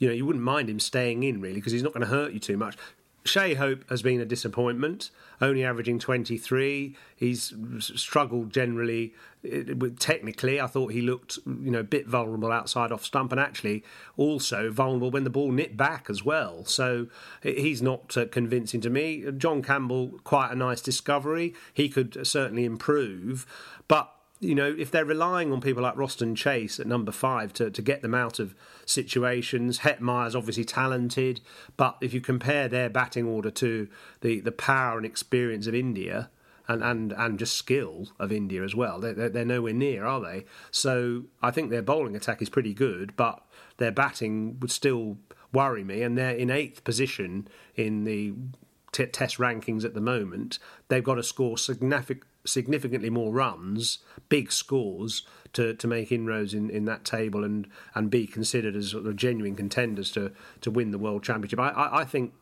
you 0.00 0.08
know, 0.08 0.14
you 0.14 0.26
wouldn't 0.26 0.44
mind 0.44 0.68
him 0.68 0.80
staying 0.80 1.22
in 1.22 1.40
really 1.40 1.54
because 1.56 1.72
he's 1.72 1.82
not 1.82 1.92
going 1.92 2.00
to 2.00 2.08
hurt 2.08 2.32
you 2.32 2.40
too 2.40 2.56
much. 2.56 2.76
Shai 3.24 3.54
Hope 3.54 3.88
has 3.90 4.02
been 4.02 4.20
a 4.20 4.24
disappointment, 4.24 5.10
only 5.40 5.62
averaging 5.62 5.98
23. 5.98 6.96
He's 7.14 7.54
struggled 7.78 8.50
generally 8.52 9.14
with 9.42 9.98
technically. 9.98 10.60
I 10.60 10.66
thought 10.66 10.92
he 10.92 11.02
looked, 11.02 11.38
you 11.46 11.70
know, 11.70 11.80
a 11.80 11.84
bit 11.84 12.06
vulnerable 12.06 12.50
outside 12.50 12.92
off 12.92 13.04
stump 13.04 13.30
and 13.32 13.40
actually 13.40 13.84
also 14.16 14.70
vulnerable 14.70 15.10
when 15.10 15.24
the 15.24 15.30
ball 15.30 15.52
nipped 15.52 15.76
back 15.76 16.08
as 16.08 16.24
well. 16.24 16.64
So 16.64 17.08
he's 17.42 17.82
not 17.82 18.16
uh, 18.16 18.26
convincing 18.26 18.80
to 18.82 18.90
me. 18.90 19.24
John 19.36 19.62
Campbell, 19.62 20.20
quite 20.24 20.50
a 20.50 20.56
nice 20.56 20.80
discovery. 20.80 21.54
He 21.74 21.88
could 21.88 22.26
certainly 22.26 22.64
improve, 22.64 23.46
but 23.86 24.12
you 24.40 24.54
know, 24.54 24.74
if 24.78 24.90
they're 24.90 25.04
relying 25.04 25.52
on 25.52 25.60
people 25.60 25.82
like 25.82 25.94
Roston 25.94 26.34
Chase 26.34 26.80
at 26.80 26.86
number 26.86 27.12
five 27.12 27.52
to, 27.54 27.70
to 27.70 27.82
get 27.82 28.00
them 28.00 28.14
out 28.14 28.38
of 28.38 28.54
situations, 28.86 29.80
Hetmyer's 29.80 30.34
obviously 30.34 30.64
talented, 30.64 31.42
but 31.76 31.98
if 32.00 32.14
you 32.14 32.22
compare 32.22 32.66
their 32.66 32.88
batting 32.88 33.26
order 33.26 33.50
to 33.50 33.88
the, 34.22 34.40
the 34.40 34.52
power 34.52 34.96
and 34.96 35.04
experience 35.04 35.66
of 35.66 35.74
India, 35.74 36.30
and, 36.68 36.84
and, 36.84 37.12
and 37.12 37.38
just 37.38 37.56
skill 37.56 38.06
of 38.20 38.30
India 38.30 38.62
as 38.62 38.76
well. 38.76 39.00
They're, 39.00 39.28
they're, 39.28 39.44
nowhere 39.44 39.72
near, 39.72 40.04
are 40.04 40.20
they? 40.20 40.44
So 40.70 41.24
I 41.42 41.50
think 41.50 41.70
their 41.70 41.82
bowling 41.82 42.14
attack 42.14 42.40
is 42.40 42.48
pretty 42.48 42.74
good, 42.74 43.16
but 43.16 43.44
their 43.78 43.90
batting 43.90 44.60
would 44.60 44.70
still 44.70 45.16
worry 45.52 45.82
me. 45.82 46.02
And 46.02 46.16
they're 46.16 46.30
in 46.30 46.48
eighth 46.48 46.84
position 46.84 47.48
in 47.74 48.04
the 48.04 48.34
t- 48.92 49.06
test 49.06 49.38
rankings 49.38 49.84
at 49.84 49.94
the 49.94 50.00
moment. 50.00 50.60
They've 50.86 51.02
got 51.02 51.16
to 51.16 51.24
score 51.24 51.58
significant, 51.58 52.22
significantly 52.44 53.10
more 53.10 53.32
runs, 53.32 53.98
big 54.28 54.50
scores, 54.52 55.26
to, 55.52 55.74
to 55.74 55.86
make 55.88 56.12
inroads 56.12 56.54
in, 56.54 56.70
in 56.70 56.84
that 56.84 57.04
table 57.04 57.42
and, 57.44 57.66
and 57.94 58.10
be 58.10 58.26
considered 58.26 58.76
as 58.76 58.90
sort 58.90 59.06
of 59.06 59.16
genuine 59.16 59.56
contenders 59.56 60.12
to, 60.12 60.32
to 60.60 60.70
win 60.70 60.90
the 60.90 60.98
World 60.98 61.22
Championship. 61.24 61.58
I, 61.58 61.70
I, 61.70 62.00
I 62.00 62.04
think, 62.04 62.32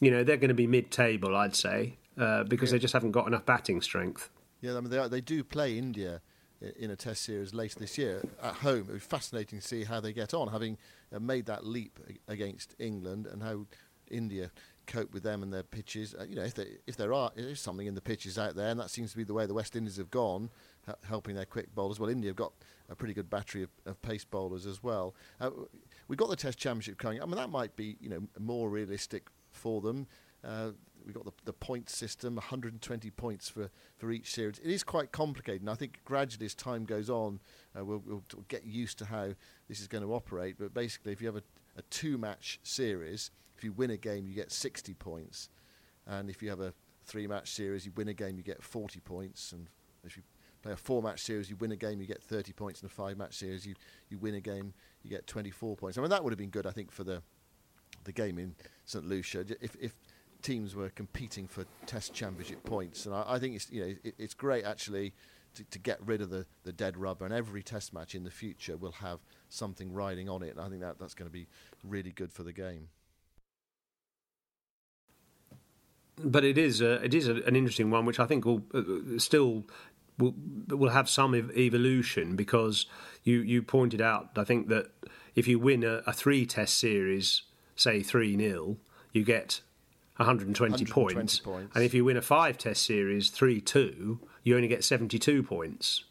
you 0.00 0.10
know, 0.10 0.24
they're 0.24 0.36
going 0.36 0.48
to 0.48 0.54
be 0.54 0.66
mid-table, 0.66 1.36
I'd 1.36 1.54
say, 1.54 1.96
uh, 2.18 2.44
because 2.44 2.72
they 2.72 2.78
just 2.78 2.92
haven't 2.92 3.12
got 3.12 3.26
enough 3.26 3.46
batting 3.46 3.80
strength. 3.80 4.30
Yeah, 4.60 4.76
I 4.76 4.80
mean 4.80 4.90
they, 4.90 4.98
are, 4.98 5.08
they 5.08 5.20
do 5.20 5.44
play 5.44 5.78
India 5.78 6.22
in 6.78 6.90
a 6.90 6.96
Test 6.96 7.22
series 7.22 7.54
later 7.54 7.78
this 7.78 7.98
year 7.98 8.22
at 8.42 8.54
home. 8.54 8.78
It 8.78 8.86
would 8.86 8.92
be 8.94 8.98
fascinating 8.98 9.60
to 9.60 9.66
see 9.66 9.84
how 9.84 10.00
they 10.00 10.12
get 10.12 10.34
on, 10.34 10.48
having 10.48 10.78
uh, 11.14 11.20
made 11.20 11.46
that 11.46 11.66
leap 11.66 12.00
against 12.26 12.74
England, 12.78 13.26
and 13.26 13.42
how 13.42 13.66
India 14.10 14.50
cope 14.86 15.12
with 15.12 15.22
them 15.22 15.42
and 15.42 15.52
their 15.52 15.62
pitches. 15.62 16.14
Uh, 16.18 16.24
you 16.28 16.36
know, 16.36 16.42
if, 16.42 16.54
if 16.86 16.96
there 16.96 17.12
are 17.12 17.30
if 17.36 17.58
something 17.58 17.86
in 17.86 17.94
the 17.94 18.00
pitches 18.00 18.38
out 18.38 18.54
there, 18.54 18.68
and 18.68 18.80
that 18.80 18.90
seems 18.90 19.10
to 19.12 19.16
be 19.16 19.24
the 19.24 19.34
way 19.34 19.46
the 19.46 19.54
West 19.54 19.76
Indies 19.76 19.96
have 19.96 20.10
gone, 20.10 20.50
h- 20.88 20.94
helping 21.08 21.34
their 21.34 21.44
quick 21.44 21.74
bowlers. 21.74 22.00
Well, 22.00 22.10
India 22.10 22.30
have 22.30 22.36
got 22.36 22.52
a 22.88 22.94
pretty 22.94 23.14
good 23.14 23.28
battery 23.28 23.62
of, 23.62 23.70
of 23.84 24.00
pace 24.02 24.24
bowlers 24.24 24.66
as 24.66 24.82
well. 24.82 25.14
Uh, 25.40 25.50
we've 26.08 26.18
got 26.18 26.30
the 26.30 26.36
Test 26.36 26.58
Championship 26.58 26.98
coming. 26.98 27.22
I 27.22 27.26
mean, 27.26 27.36
that 27.36 27.50
might 27.50 27.76
be 27.76 27.96
you 28.00 28.08
know 28.08 28.22
more 28.38 28.70
realistic 28.70 29.28
for 29.50 29.80
them. 29.80 30.06
Uh, 30.44 30.70
we've 31.04 31.14
got 31.14 31.24
the, 31.24 31.32
the 31.44 31.52
point 31.52 31.88
system, 31.88 32.34
120 32.34 33.10
points 33.10 33.48
for, 33.48 33.70
for 33.96 34.10
each 34.10 34.32
series. 34.32 34.58
It 34.58 34.70
is 34.70 34.82
quite 34.82 35.12
complicated, 35.12 35.62
and 35.62 35.70
I 35.70 35.74
think 35.74 36.00
gradually 36.04 36.46
as 36.46 36.54
time 36.54 36.84
goes 36.84 37.08
on, 37.08 37.40
uh, 37.78 37.84
we'll, 37.84 38.02
we'll 38.06 38.22
get 38.48 38.64
used 38.64 38.98
to 38.98 39.06
how 39.06 39.30
this 39.68 39.80
is 39.80 39.88
going 39.88 40.04
to 40.04 40.12
operate. 40.12 40.56
But 40.58 40.74
basically, 40.74 41.12
if 41.12 41.20
you 41.20 41.28
have 41.28 41.36
a, 41.36 41.42
a 41.76 41.82
two-match 41.82 42.60
series, 42.62 43.30
if 43.56 43.64
you 43.64 43.72
win 43.72 43.90
a 43.90 43.96
game, 43.96 44.26
you 44.26 44.34
get 44.34 44.52
60 44.52 44.94
points, 44.94 45.48
and 46.06 46.28
if 46.28 46.42
you 46.42 46.50
have 46.50 46.60
a 46.60 46.72
three-match 47.04 47.50
series, 47.50 47.86
you 47.86 47.92
win 47.96 48.08
a 48.08 48.14
game, 48.14 48.36
you 48.36 48.42
get 48.42 48.62
40 48.62 49.00
points, 49.00 49.52
and 49.52 49.68
if 50.04 50.16
you 50.16 50.22
play 50.62 50.72
a 50.72 50.76
four-match 50.76 51.22
series, 51.22 51.48
you 51.48 51.56
win 51.56 51.72
a 51.72 51.76
game, 51.76 52.00
you 52.00 52.06
get 52.06 52.22
30 52.22 52.52
points, 52.52 52.82
and 52.82 52.90
a 52.90 52.92
five-match 52.94 53.34
series, 53.34 53.66
you, 53.66 53.74
you 54.08 54.18
win 54.18 54.34
a 54.34 54.40
game, 54.40 54.74
you 55.02 55.10
get 55.10 55.26
24 55.26 55.76
points. 55.76 55.96
I 55.96 56.00
mean, 56.00 56.10
that 56.10 56.22
would 56.22 56.32
have 56.32 56.38
been 56.38 56.50
good, 56.50 56.66
I 56.66 56.70
think, 56.70 56.90
for 56.90 57.04
the 57.04 57.22
the 58.04 58.12
game 58.12 58.38
in 58.38 58.54
St 58.84 59.04
Lucia. 59.04 59.44
If, 59.60 59.76
if 59.80 59.94
teams 60.42 60.74
were 60.74 60.90
competing 60.90 61.46
for 61.46 61.64
Test 61.86 62.14
Championship 62.14 62.64
points, 62.64 63.06
and 63.06 63.14
I, 63.14 63.24
I 63.26 63.38
think 63.38 63.56
it's 63.56 63.70
you 63.70 63.80
know 63.80 63.94
it, 64.04 64.14
it's 64.18 64.34
great 64.34 64.64
actually 64.64 65.12
to, 65.54 65.64
to 65.64 65.78
get 65.78 65.98
rid 66.06 66.20
of 66.20 66.30
the, 66.30 66.46
the 66.64 66.72
dead 66.72 66.96
rubber, 66.96 67.24
and 67.24 67.34
every 67.34 67.62
Test 67.62 67.92
match 67.92 68.14
in 68.14 68.24
the 68.24 68.30
future 68.30 68.76
will 68.76 68.92
have 68.92 69.20
something 69.48 69.92
riding 69.92 70.28
on 70.28 70.42
it, 70.42 70.56
and 70.56 70.60
I 70.60 70.68
think 70.68 70.80
that 70.80 70.98
that's 70.98 71.14
going 71.14 71.28
to 71.28 71.32
be 71.32 71.46
really 71.84 72.12
good 72.12 72.32
for 72.32 72.42
the 72.42 72.52
game. 72.52 72.88
But 76.24 76.44
it 76.44 76.58
is 76.58 76.80
a, 76.80 77.04
it 77.04 77.14
is 77.14 77.28
a, 77.28 77.34
an 77.44 77.56
interesting 77.56 77.90
one, 77.90 78.04
which 78.04 78.20
I 78.20 78.26
think 78.26 78.44
will 78.44 78.62
uh, 78.74 79.18
still 79.18 79.64
will 80.18 80.34
will 80.68 80.90
have 80.90 81.08
some 81.08 81.34
ev- 81.34 81.56
evolution 81.56 82.36
because 82.36 82.86
you 83.24 83.40
you 83.40 83.62
pointed 83.62 84.00
out 84.00 84.30
I 84.36 84.44
think 84.44 84.68
that 84.68 84.90
if 85.34 85.46
you 85.46 85.58
win 85.58 85.84
a, 85.84 86.02
a 86.06 86.12
three 86.12 86.46
test 86.46 86.78
series, 86.78 87.42
say 87.74 88.02
three 88.02 88.36
0 88.36 88.78
you 89.12 89.24
get 89.24 89.60
120, 90.16 90.72
120 90.72 90.92
points. 90.92 91.38
points. 91.40 91.74
and 91.74 91.84
if 91.84 91.92
you 91.92 92.04
win 92.04 92.16
a 92.16 92.22
five 92.22 92.56
test 92.56 92.84
series 92.84 93.28
three 93.30 93.60
two, 93.60 94.20
you 94.42 94.56
only 94.56 94.68
get 94.68 94.84
seventy 94.84 95.18
two 95.18 95.42
points 95.42 96.04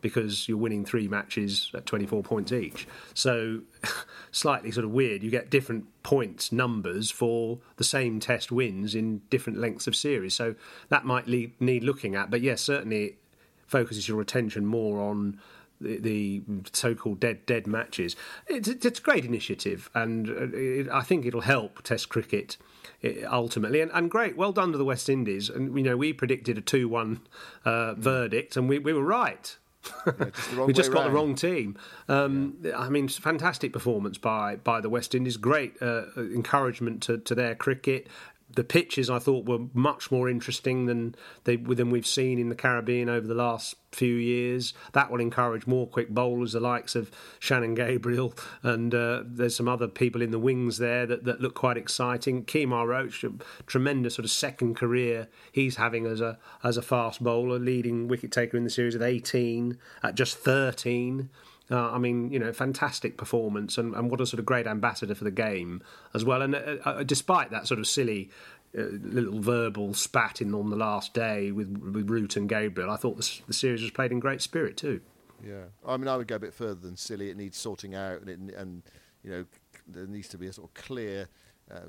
because 0.00 0.48
you're 0.48 0.58
winning 0.58 0.84
three 0.84 1.08
matches 1.08 1.70
at 1.74 1.86
24 1.86 2.22
points 2.22 2.52
each. 2.52 2.86
So, 3.14 3.60
slightly 4.30 4.70
sort 4.70 4.84
of 4.84 4.90
weird. 4.90 5.22
You 5.22 5.30
get 5.30 5.50
different 5.50 5.86
points 6.02 6.52
numbers 6.52 7.10
for 7.10 7.58
the 7.76 7.84
same 7.84 8.20
test 8.20 8.52
wins 8.52 8.94
in 8.94 9.22
different 9.30 9.58
lengths 9.58 9.86
of 9.86 9.96
series. 9.96 10.34
So, 10.34 10.54
that 10.88 11.04
might 11.04 11.26
le- 11.26 11.48
need 11.60 11.84
looking 11.84 12.14
at. 12.14 12.30
But 12.30 12.40
yes, 12.40 12.60
certainly 12.60 13.04
it 13.04 13.18
focuses 13.66 14.08
your 14.08 14.20
attention 14.20 14.66
more 14.66 15.00
on. 15.00 15.40
The, 15.78 15.98
the 15.98 16.42
so-called 16.72 17.20
dead 17.20 17.44
dead 17.44 17.66
matches. 17.66 18.16
It's, 18.46 18.66
it's 18.66 18.98
a 18.98 19.02
great 19.02 19.26
initiative, 19.26 19.90
and 19.92 20.26
uh, 20.26 20.56
it, 20.56 20.88
I 20.88 21.02
think 21.02 21.26
it'll 21.26 21.42
help 21.42 21.82
Test 21.82 22.08
cricket 22.08 22.56
eh, 23.04 23.24
ultimately. 23.30 23.82
And, 23.82 23.90
and 23.92 24.10
great, 24.10 24.38
well 24.38 24.52
done 24.52 24.72
to 24.72 24.78
the 24.78 24.86
West 24.86 25.10
Indies. 25.10 25.50
And 25.50 25.76
you 25.76 25.84
know, 25.84 25.98
we 25.98 26.14
predicted 26.14 26.56
a 26.56 26.62
two-one 26.62 27.20
uh, 27.66 27.92
verdict, 27.92 28.56
and 28.56 28.70
we, 28.70 28.78
we 28.78 28.94
were 28.94 29.04
right. 29.04 29.54
Just 29.86 30.50
the 30.50 30.64
we 30.66 30.72
just 30.72 30.92
got 30.92 31.04
the 31.04 31.10
wrong 31.10 31.34
team. 31.34 31.76
Um, 32.08 32.58
I 32.76 32.88
mean, 32.88 33.08
fantastic 33.08 33.72
performance 33.72 34.18
by 34.18 34.56
by 34.56 34.80
the 34.80 34.90
West 34.90 35.14
Indies. 35.14 35.36
Great 35.36 35.80
uh, 35.80 36.04
encouragement 36.16 37.02
to, 37.04 37.18
to 37.18 37.34
their 37.34 37.54
cricket. 37.54 38.08
The 38.48 38.64
pitches 38.64 39.10
I 39.10 39.18
thought 39.18 39.44
were 39.46 39.66
much 39.74 40.10
more 40.10 40.28
interesting 40.28 40.86
than 40.86 41.14
they 41.44 41.56
than 41.56 41.90
we've 41.90 42.06
seen 42.06 42.38
in 42.38 42.48
the 42.48 42.54
Caribbean 42.54 43.08
over 43.08 43.26
the 43.26 43.34
last 43.34 43.74
few 43.90 44.14
years. 44.14 44.72
That 44.92 45.10
will 45.10 45.20
encourage 45.20 45.66
more 45.66 45.86
quick 45.86 46.10
bowlers, 46.10 46.52
the 46.52 46.60
likes 46.60 46.94
of 46.94 47.10
Shannon 47.40 47.74
Gabriel, 47.74 48.34
and 48.62 48.94
uh, 48.94 49.24
there's 49.26 49.56
some 49.56 49.68
other 49.68 49.88
people 49.88 50.22
in 50.22 50.30
the 50.30 50.38
wings 50.38 50.78
there 50.78 51.06
that, 51.06 51.24
that 51.24 51.40
look 51.40 51.54
quite 51.54 51.76
exciting. 51.76 52.44
Kemar 52.44 52.86
Roach, 52.86 53.24
a 53.24 53.32
tremendous 53.66 54.14
sort 54.14 54.24
of 54.24 54.30
second 54.30 54.76
career 54.76 55.28
he's 55.50 55.76
having 55.76 56.06
as 56.06 56.20
a 56.20 56.38
as 56.62 56.76
a 56.76 56.82
fast 56.82 57.22
bowler, 57.22 57.58
leading 57.58 58.06
wicket 58.06 58.30
taker 58.30 58.56
in 58.56 58.64
the 58.64 58.70
series 58.70 58.94
at 58.94 59.02
18 59.02 59.76
at 60.02 60.14
just 60.14 60.38
13. 60.38 61.30
Uh, 61.70 61.90
I 61.90 61.98
mean, 61.98 62.30
you 62.30 62.38
know, 62.38 62.52
fantastic 62.52 63.16
performance, 63.16 63.76
and, 63.76 63.94
and 63.94 64.10
what 64.10 64.20
a 64.20 64.26
sort 64.26 64.38
of 64.38 64.46
great 64.46 64.66
ambassador 64.66 65.14
for 65.14 65.24
the 65.24 65.32
game 65.32 65.82
as 66.14 66.24
well. 66.24 66.42
And 66.42 66.54
uh, 66.54 66.76
uh, 66.84 67.02
despite 67.02 67.50
that 67.50 67.66
sort 67.66 67.80
of 67.80 67.88
silly 67.88 68.30
uh, 68.76 68.82
little 69.02 69.40
verbal 69.40 69.92
spat 69.94 70.40
in 70.40 70.54
on 70.54 70.70
the 70.70 70.76
last 70.76 71.12
day 71.12 71.50
with 71.50 71.76
with 71.78 72.08
Root 72.08 72.36
and 72.36 72.48
Gabriel, 72.48 72.90
I 72.90 72.96
thought 72.96 73.16
the, 73.16 73.40
the, 73.48 73.52
series 73.52 73.82
was 73.82 73.90
played 73.90 74.12
in 74.12 74.20
great 74.20 74.42
spirit 74.42 74.76
too. 74.76 75.00
Yeah, 75.44 75.64
I 75.86 75.96
mean, 75.96 76.08
I 76.08 76.16
would 76.16 76.28
go 76.28 76.36
a 76.36 76.40
bit 76.40 76.54
further 76.54 76.74
than 76.80 76.96
silly. 76.96 77.30
It 77.30 77.36
needs 77.36 77.58
sorting 77.58 77.94
out, 77.94 78.20
and, 78.20 78.30
it, 78.30 78.56
and 78.56 78.82
you 79.24 79.30
know, 79.30 79.44
there 79.88 80.06
needs 80.06 80.28
to 80.28 80.38
be 80.38 80.46
a 80.46 80.52
sort 80.52 80.68
of 80.68 80.74
clear. 80.74 81.28
Uh, 81.70 81.88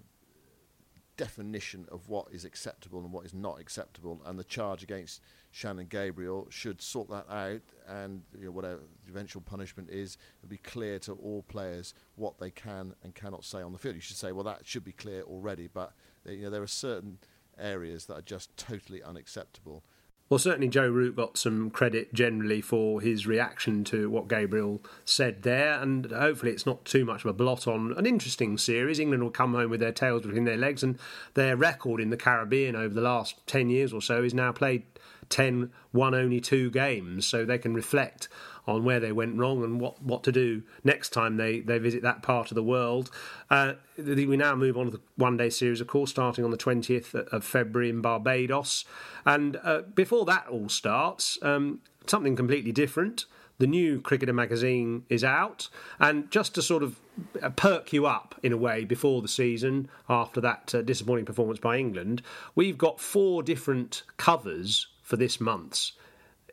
definition 1.18 1.86
of 1.92 2.08
what 2.08 2.28
is 2.32 2.46
acceptable 2.46 3.00
and 3.00 3.12
what 3.12 3.26
is 3.26 3.34
not 3.34 3.60
acceptable, 3.60 4.22
and 4.26 4.40
the 4.40 4.44
charge 4.44 4.84
against 4.84 5.22
Shannon 5.52 5.88
Gabriel 5.90 6.48
should 6.50 6.82
sort 6.82 7.10
that 7.10 7.30
out, 7.30 7.62
and 7.88 8.22
you 8.38 8.46
know, 8.46 8.52
whatever 8.52 8.82
the 9.06 9.12
eventual 9.12 9.42
punishment 9.42 9.90
is, 9.90 10.18
it'll 10.40 10.50
be 10.50 10.58
clear 10.58 11.00
to 11.00 11.14
all 11.14 11.44
players 11.44 11.94
what 12.16 12.38
they 12.40 12.52
can 12.52 12.94
and 13.04 13.16
cannot 13.16 13.44
say 13.44 13.62
on 13.62 13.74
the 13.74 13.78
field. 13.78 13.96
You 13.96 14.02
should 14.02 14.18
say, 14.18 14.32
well, 14.32 14.44
that 14.44 14.66
should 14.66 14.84
be 14.84 14.92
clear 14.92 15.24
already, 15.24 15.68
but 15.68 15.94
you 16.26 16.44
know, 16.44 16.50
there 16.50 16.62
are 16.62 16.68
certain 16.68 17.18
areas 17.60 18.06
that 18.06 18.18
are 18.18 18.22
just 18.22 18.56
totally 18.56 19.02
unacceptable. 19.02 19.84
Well, 20.30 20.40
certainly 20.40 20.68
Joe 20.68 20.90
Root 20.90 21.16
got 21.16 21.38
some 21.38 21.70
credit 21.70 22.14
generally 22.14 22.60
for 22.60 23.00
his 23.00 23.26
reaction 23.26 23.86
to 23.86 24.10
what 24.10 24.28
Gabriel 24.28 24.84
said 25.06 25.44
there, 25.44 25.82
and 25.82 26.12
hopefully 26.12 26.52
it's 26.52 26.66
not 26.66 26.84
too 26.84 27.06
much 27.06 27.22
of 27.22 27.30
a 27.30 27.34
blot 27.34 27.66
on 27.66 27.94
an 27.96 28.06
interesting 28.06 28.58
series. 28.58 29.00
England 29.00 29.24
will 29.24 29.32
come 29.32 29.54
home 29.54 29.70
with 29.70 29.80
their 29.80 29.94
tails 29.94 30.24
between 30.24 30.44
their 30.44 30.58
legs, 30.58 30.84
and 30.84 31.00
their 31.36 31.56
record 31.56 32.02
in 32.02 32.10
the 32.10 32.18
Caribbean 32.18 32.76
over 32.76 32.94
the 32.94 33.00
last 33.00 33.36
10 33.48 33.70
years 33.70 33.94
or 33.94 34.02
so 34.02 34.22
is 34.22 34.34
now 34.34 34.52
played 34.52 34.84
10, 35.30 35.72
won 35.94 36.14
only 36.14 36.42
two 36.42 36.70
games, 36.72 37.26
so 37.26 37.46
they 37.46 37.58
can 37.58 37.74
reflect 37.74 38.28
on 38.68 38.84
where 38.84 39.00
they 39.00 39.12
went 39.12 39.38
wrong 39.38 39.64
and 39.64 39.80
what, 39.80 40.02
what 40.02 40.24
to 40.24 40.32
do 40.32 40.62
next 40.84 41.10
time 41.10 41.38
they, 41.38 41.62
they 41.62 41.78
visit 41.78 42.02
that 42.04 42.22
part 42.22 42.52
of 42.52 42.56
the 42.56 42.64
world. 42.64 43.10
Uh, 43.50 43.74
we 43.98 44.38
now 44.38 44.56
move 44.56 44.78
on 44.78 44.86
to 44.86 44.92
the 44.92 45.02
one 45.16 45.38
day 45.38 45.50
series, 45.50 45.82
of 45.82 45.88
course, 45.88 46.10
starting 46.10 46.44
on 46.44 46.52
the 46.52 46.58
20th 46.58 47.14
of 47.14 47.44
February 47.44 47.90
in 47.90 48.02
Barbados. 48.02 48.86
And 49.26 49.58
uh, 49.64 49.82
before 49.82 50.26
that 50.26 50.48
all 50.48 50.70
starts, 50.70 51.38
um, 51.42 51.80
something 52.06 52.36
completely 52.36 52.72
different. 52.72 53.26
The 53.60 53.68
new 53.68 54.02
Cricketer 54.02 54.34
magazine 54.34 55.04
is 55.10 55.24
out, 55.24 55.68
and 56.00 56.30
just 56.30 56.54
to 56.56 56.62
sort 56.62 56.84
of 56.84 57.00
uh, 57.42 57.50
perk 57.50 57.92
you 57.92 58.06
up 58.06 58.36
in 58.44 58.54
a 58.54 58.58
way 58.58 58.86
before 58.86 59.24
the 59.24 59.28
season, 59.28 59.90
after 60.08 60.40
that 60.42 60.76
uh, 60.76 60.84
disappointing 60.84 61.26
performance 61.26 61.60
by 61.60 61.78
England, 61.78 62.22
we've 62.54 62.78
got 62.78 63.00
four 63.00 63.42
different 63.42 64.04
covers 64.18 64.88
for 65.02 65.18
this 65.18 65.42
month's 65.42 65.94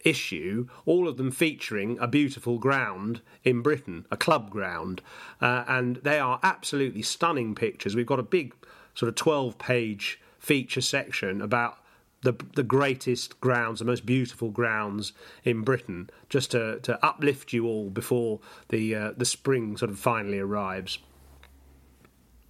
issue, 0.05 0.69
all 0.87 1.09
of 1.09 1.17
them 1.17 1.31
featuring 1.31 1.99
a 1.99 2.07
beautiful 2.07 2.59
ground 2.59 3.23
in 3.43 3.63
Britain, 3.63 4.07
a 4.11 4.17
club 4.17 4.51
ground. 4.51 5.01
Uh, 5.41 5.65
and 5.67 5.97
they 5.97 6.19
are 6.19 6.39
absolutely 6.43 7.03
stunning 7.03 7.55
pictures. 7.55 7.97
We've 7.97 8.07
got 8.07 8.21
a 8.21 8.25
big, 8.25 8.55
sort 8.95 9.09
of 9.09 9.15
12 9.17 9.59
page 9.59 10.21
feature 10.39 10.83
section 10.83 11.41
about 11.41 11.79
the 12.25 12.35
the 12.55 12.63
greatest 12.63 13.39
grounds, 13.41 13.79
the 13.79 13.85
most 13.85 14.05
beautiful 14.05 14.51
grounds 14.51 15.13
in 15.45 15.63
Britain, 15.63 16.11
just 16.29 16.51
to, 16.51 16.81
to 16.81 17.05
uplift 17.05 17.53
you 17.53 17.67
all 17.67 17.91
before 17.91 18.41
the 18.69 18.95
uh, 18.95 19.13
the 19.17 19.25
spring 19.25 19.77
sort 19.77 19.91
of 19.91 19.99
finally 19.99 20.39
arrives. 20.39 20.99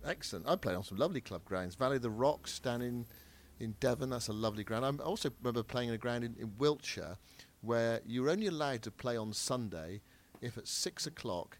Excellent. 0.04 0.48
I 0.48 0.56
played 0.56 0.76
on 0.76 0.84
some 0.84 0.98
lovely 0.98 1.20
club 1.20 1.44
grounds. 1.44 1.74
Valley 1.74 1.96
of 1.96 2.02
the 2.02 2.10
Rocks 2.10 2.58
down 2.58 2.82
in 2.82 3.06
in 3.58 3.74
Devon. 3.80 4.10
That's 4.10 4.28
a 4.28 4.32
lovely 4.32 4.64
ground. 4.64 4.84
I 4.84 5.04
also 5.04 5.30
remember 5.42 5.62
playing 5.62 5.88
in 5.90 5.94
a 5.94 5.98
ground 5.98 6.24
in, 6.24 6.36
in 6.38 6.52
Wiltshire 6.56 7.16
where 7.64 8.00
you 8.07 8.22
were 8.22 8.31
only 8.31 8.46
allowed 8.46 8.83
to 8.83 8.90
play 8.90 9.16
on 9.16 9.33
Sunday 9.33 10.00
if 10.40 10.59
at 10.59 10.68
six 10.68 11.07
o'clock 11.07 11.59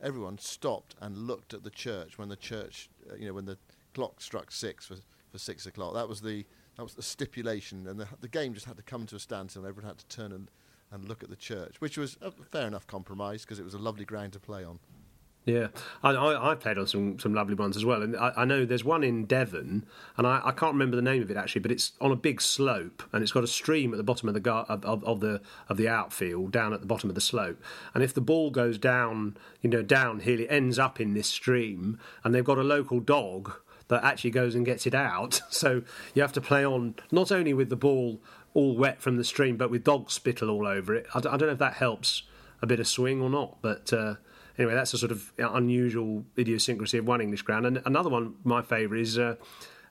everyone 0.00 0.38
stopped 0.38 0.94
and 1.00 1.16
looked 1.16 1.54
at 1.54 1.64
the 1.64 1.70
church 1.70 2.18
when 2.18 2.28
the 2.28 2.36
church, 2.36 2.88
uh, 3.10 3.14
you 3.16 3.26
know, 3.26 3.34
when 3.34 3.46
the 3.46 3.58
clock 3.94 4.20
struck 4.20 4.52
six 4.52 4.86
for, 4.86 4.96
for 5.30 5.38
six 5.38 5.66
o'clock. 5.66 5.94
That 5.94 6.08
was 6.08 6.20
the 6.20 6.44
that 6.76 6.84
was 6.84 6.94
the 6.94 7.02
stipulation, 7.02 7.88
and 7.88 7.98
the, 7.98 8.06
the 8.20 8.28
game 8.28 8.54
just 8.54 8.66
had 8.66 8.76
to 8.76 8.84
come 8.84 9.04
to 9.06 9.16
a 9.16 9.18
standstill. 9.18 9.62
and 9.62 9.68
Everyone 9.68 9.88
had 9.88 9.98
to 9.98 10.06
turn 10.06 10.30
and, 10.30 10.48
and 10.92 11.08
look 11.08 11.24
at 11.24 11.28
the 11.28 11.34
church, 11.34 11.80
which 11.80 11.98
was 11.98 12.16
a 12.20 12.30
fair 12.30 12.68
enough 12.68 12.86
compromise 12.86 13.42
because 13.42 13.58
it 13.58 13.64
was 13.64 13.74
a 13.74 13.78
lovely 13.78 14.04
ground 14.04 14.32
to 14.34 14.38
play 14.38 14.62
on. 14.62 14.78
Yeah, 15.48 15.68
I, 16.02 16.14
I, 16.14 16.50
have 16.50 16.60
played 16.60 16.76
on 16.76 16.86
some, 16.86 17.18
some 17.18 17.32
lovely 17.32 17.54
ones 17.54 17.74
as 17.74 17.82
well, 17.82 18.02
and 18.02 18.14
I, 18.14 18.34
I 18.36 18.44
know 18.44 18.66
there's 18.66 18.84
one 18.84 19.02
in 19.02 19.24
Devon, 19.24 19.86
and 20.18 20.26
I, 20.26 20.42
I, 20.44 20.52
can't 20.52 20.74
remember 20.74 20.94
the 20.94 21.00
name 21.00 21.22
of 21.22 21.30
it 21.30 21.38
actually, 21.38 21.62
but 21.62 21.72
it's 21.72 21.92
on 22.02 22.12
a 22.12 22.16
big 22.16 22.42
slope, 22.42 23.02
and 23.14 23.22
it's 23.22 23.32
got 23.32 23.44
a 23.44 23.46
stream 23.46 23.94
at 23.94 23.96
the 23.96 24.02
bottom 24.02 24.28
of 24.28 24.34
the 24.34 24.40
gar- 24.40 24.66
of, 24.68 24.84
of, 24.84 25.02
of, 25.04 25.20
the 25.20 25.40
of 25.70 25.78
the 25.78 25.88
outfield 25.88 26.52
down 26.52 26.74
at 26.74 26.82
the 26.82 26.86
bottom 26.86 27.08
of 27.08 27.14
the 27.14 27.22
slope, 27.22 27.62
and 27.94 28.04
if 28.04 28.12
the 28.12 28.20
ball 28.20 28.50
goes 28.50 28.76
down, 28.76 29.38
you 29.62 29.70
know, 29.70 29.80
downhill, 29.80 30.38
it 30.38 30.48
ends 30.50 30.78
up 30.78 31.00
in 31.00 31.14
this 31.14 31.28
stream, 31.28 31.98
and 32.22 32.34
they've 32.34 32.44
got 32.44 32.58
a 32.58 32.62
local 32.62 33.00
dog 33.00 33.50
that 33.88 34.04
actually 34.04 34.30
goes 34.30 34.54
and 34.54 34.66
gets 34.66 34.86
it 34.86 34.94
out, 34.94 35.40
so 35.48 35.80
you 36.12 36.20
have 36.20 36.34
to 36.34 36.42
play 36.42 36.62
on 36.62 36.94
not 37.10 37.32
only 37.32 37.54
with 37.54 37.70
the 37.70 37.76
ball 37.76 38.20
all 38.52 38.76
wet 38.76 39.00
from 39.00 39.16
the 39.16 39.24
stream, 39.24 39.56
but 39.56 39.70
with 39.70 39.82
dog 39.82 40.10
spittle 40.10 40.50
all 40.50 40.66
over 40.66 40.94
it. 40.94 41.06
I, 41.14 41.20
don't 41.20 41.40
know 41.40 41.48
if 41.48 41.58
that 41.58 41.74
helps 41.74 42.24
a 42.60 42.66
bit 42.66 42.80
of 42.80 42.86
swing 42.86 43.22
or 43.22 43.30
not, 43.30 43.56
but. 43.62 43.90
Uh, 43.94 44.16
anyway, 44.58 44.74
that's 44.74 44.92
a 44.94 44.98
sort 44.98 45.12
of 45.12 45.32
unusual 45.38 46.24
idiosyncrasy 46.36 46.98
of 46.98 47.06
one 47.06 47.20
English 47.20 47.42
ground. 47.42 47.66
And 47.66 47.80
another 47.84 48.10
one, 48.10 48.34
my 48.44 48.62
favourite, 48.62 49.00
is 49.00 49.18
uh, 49.18 49.36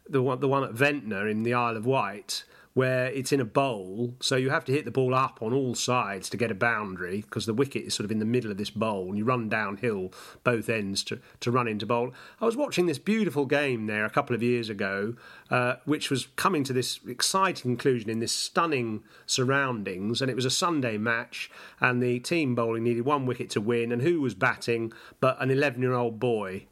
the 0.10 0.21
one 0.21 0.39
the 0.39 0.47
one 0.47 0.63
at 0.63 0.71
Ventnor 0.71 1.27
in 1.27 1.43
the 1.43 1.53
Isle 1.53 1.77
of 1.77 1.86
Wight, 1.86 2.43
where 2.78 3.08
it's 3.08 3.32
in 3.32 3.42
a 3.42 3.46
bowl, 3.46 4.13
so 4.20 4.36
you 4.36 4.52
have 4.52 4.63
to 4.63 4.72
hit 4.72 4.86
the 4.86 4.92
ball 4.92 5.16
up 5.16 5.40
on 5.42 5.52
all 5.52 5.74
sides 5.74 6.30
to 6.30 6.38
get 6.38 6.52
a 6.52 6.54
boundary 6.54 7.22
because 7.22 7.48
the 7.48 7.54
wicket 7.54 7.84
is 7.86 7.96
sort 7.96 8.06
of 8.06 8.12
in 8.12 8.20
the 8.20 8.26
middle 8.26 8.52
of 8.52 8.58
this 8.58 8.70
bowl, 8.70 9.08
and 9.08 9.18
you 9.18 9.26
run 9.26 9.50
downhill 9.50 10.13
both 10.44 10.70
ends 10.70 11.04
to, 11.04 11.20
to 11.40 11.50
run 11.50 11.68
into 11.68 11.88
bowl. 11.88 12.13
I 12.40 12.46
was 12.46 12.56
watching 12.56 12.86
this 12.86 13.00
beautiful 13.00 13.48
game 13.48 13.88
there 13.88 14.06
a 14.06 14.12
couple 14.12 14.36
of 14.36 14.44
years 14.44 14.70
ago, 14.70 15.16
uh, 15.50 15.78
which 15.86 16.12
was 16.12 16.28
coming 16.36 16.63
to 16.66 16.72
this 16.72 17.00
exciting 17.08 17.63
conclusion 17.63 18.12
in 18.12 18.20
this 18.20 18.32
stunning 18.32 19.02
surroundings, 19.26 20.22
and 20.22 20.30
it 20.30 20.36
was 20.36 20.46
a 20.46 20.52
Sunday 20.52 21.00
match, 21.00 21.50
and 21.80 22.00
the 22.00 22.20
team 22.20 22.54
bowling 22.54 22.84
needed 22.84 23.06
one 23.06 23.26
wicket 23.26 23.50
to 23.50 23.60
win, 23.60 23.92
and 23.92 24.04
who 24.04 24.22
was 24.22 24.36
batting 24.36 24.94
but 25.20 25.42
an 25.42 25.50
11 25.50 25.82
year 25.82 25.94
old 25.94 26.20
boy 26.20 26.68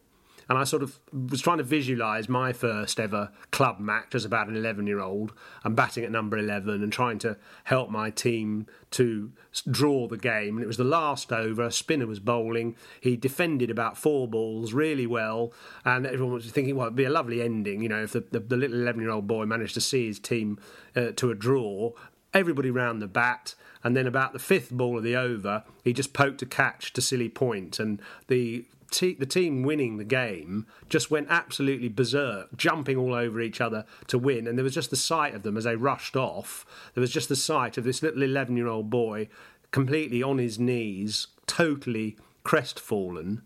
and 0.48 0.58
I 0.58 0.64
sort 0.64 0.84
of 0.84 1.00
was 1.12 1.42
trying 1.42 1.58
to 1.58 1.64
visualise 1.64 2.30
my 2.30 2.54
first 2.54 3.00
ever 3.00 3.32
club 3.52 3.80
match 3.80 4.14
as 4.14 4.26
about 4.26 4.48
an 4.48 4.56
11 4.56 4.86
year 4.88 5.00
old 5.00 5.34
and 5.64 5.76
batting 5.76 6.04
at 6.04 6.12
number 6.12 6.38
11 6.38 6.84
and 6.84 6.92
trying 6.92 7.20
to 7.20 7.38
help 7.66 7.90
my 7.90 8.10
team 8.10 8.68
to 8.92 9.32
draw 9.70 10.08
the 10.08 10.18
game. 10.18 10.58
And 10.58 10.64
it 10.64 10.68
was 10.68 10.78
the 10.78 10.84
last 10.84 11.32
over. 11.32 11.64
A 11.64 11.72
spinner 11.72 12.08
was 12.08 12.20
bowling. 12.20 12.76
He 13.02 13.18
defended 13.18 13.70
about 13.70 13.98
four 13.98 14.28
balls 14.28 14.74
really 14.74 15.08
well. 15.08 15.52
And 15.84 16.06
everyone 16.06 16.34
was 16.34 16.52
thinking, 16.52 16.76
well, 16.76 16.88
it'd 16.88 16.96
be 16.96 17.06
a 17.06 17.10
lovely 17.10 17.42
ending, 17.42 17.82
you 17.82 17.90
know, 17.90 18.04
if 18.04 18.14
the, 18.14 18.22
the, 18.32 18.40
the 18.40 18.58
little 18.58 18.80
11 18.80 19.02
year 19.02 19.12
old 19.12 19.28
boy 19.28 19.46
managed 19.46 19.74
to 19.76 19.82
see 19.82 20.08
his 20.08 20.20
team 20.20 20.60
uh, 20.96 21.12
to 21.16 21.32
a 21.32 21.36
draw. 21.36 21.92
Everybody 22.34 22.70
round 22.70 23.02
the 23.02 23.08
bat, 23.08 23.56
and 23.82 23.96
then 23.96 24.08
about 24.08 24.34
the 24.34 24.40
fifth 24.40 24.70
ball 24.70 24.98
of 24.98 25.04
the 25.04 25.16
over, 25.16 25.64
he 25.84 25.94
just 25.94 26.12
poked 26.12 26.42
a 26.42 26.46
catch 26.46 26.92
to 26.94 27.02
silly 27.02 27.30
point, 27.30 27.80
and 27.80 28.02
the 28.28 28.66
te- 28.92 29.16
the 29.16 29.26
team 29.26 29.64
winning 29.64 29.98
the 29.98 30.04
game 30.04 30.66
just 30.90 31.12
went 31.12 31.28
absolutely 31.30 31.90
berserk, 31.90 32.56
jumping 32.56 32.98
all 32.98 33.14
over 33.14 33.42
each 33.42 33.62
other 33.62 33.86
to 34.08 34.18
win. 34.18 34.48
And 34.48 34.58
there 34.58 34.64
was 34.64 34.74
just 34.74 34.90
the 34.90 34.96
sight 34.96 35.36
of 35.36 35.44
them 35.44 35.58
as 35.58 35.64
they 35.64 35.76
rushed 35.76 36.16
off. 36.16 36.66
There 36.94 37.02
was 37.02 37.12
just 37.12 37.30
the 37.30 37.36
sight 37.36 37.78
of 37.78 37.84
this 37.84 38.02
little 38.02 38.24
11 38.24 38.56
year 38.58 38.68
old 38.68 38.90
boy 38.90 39.28
completely 39.72 40.24
on 40.24 40.38
his 40.38 40.60
knees, 40.60 41.28
totally 41.48 42.18
crestfallen. 42.44 43.42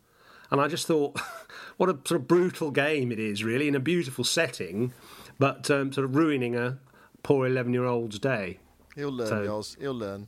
And 0.51 0.59
I 0.59 0.67
just 0.67 0.87
thought, 0.87 1.19
what 1.77 1.89
a 1.89 1.93
sort 2.05 2.21
of 2.21 2.27
brutal 2.27 2.71
game 2.71 3.11
it 3.11 3.19
is, 3.19 3.43
really, 3.43 3.67
in 3.67 3.75
a 3.75 3.79
beautiful 3.79 4.23
setting, 4.23 4.93
but 5.37 5.69
um, 5.69 5.91
sort 5.91 6.05
of 6.05 6.15
ruining 6.15 6.55
a 6.55 6.79
poor 7.23 7.45
11 7.45 7.73
year 7.73 7.85
old's 7.85 8.19
day. 8.19 8.59
He'll 8.95 9.11
learn, 9.11 9.27
so, 9.27 9.45
Yoz. 9.45 9.79
He'll 9.79 9.93
learn. 9.93 10.27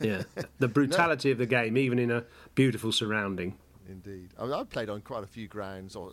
yeah, 0.00 0.22
the 0.58 0.68
brutality 0.68 1.28
no. 1.28 1.32
of 1.32 1.38
the 1.38 1.46
game, 1.46 1.76
even 1.76 1.98
in 1.98 2.10
a 2.10 2.24
beautiful 2.54 2.92
surrounding 2.92 3.56
indeed. 3.92 4.30
I 4.38 4.44
mean, 4.44 4.52
I've 4.52 4.70
played 4.70 4.88
on 4.90 5.00
quite 5.02 5.22
a 5.22 5.26
few 5.28 5.46
grounds, 5.46 5.94
or 5.94 6.10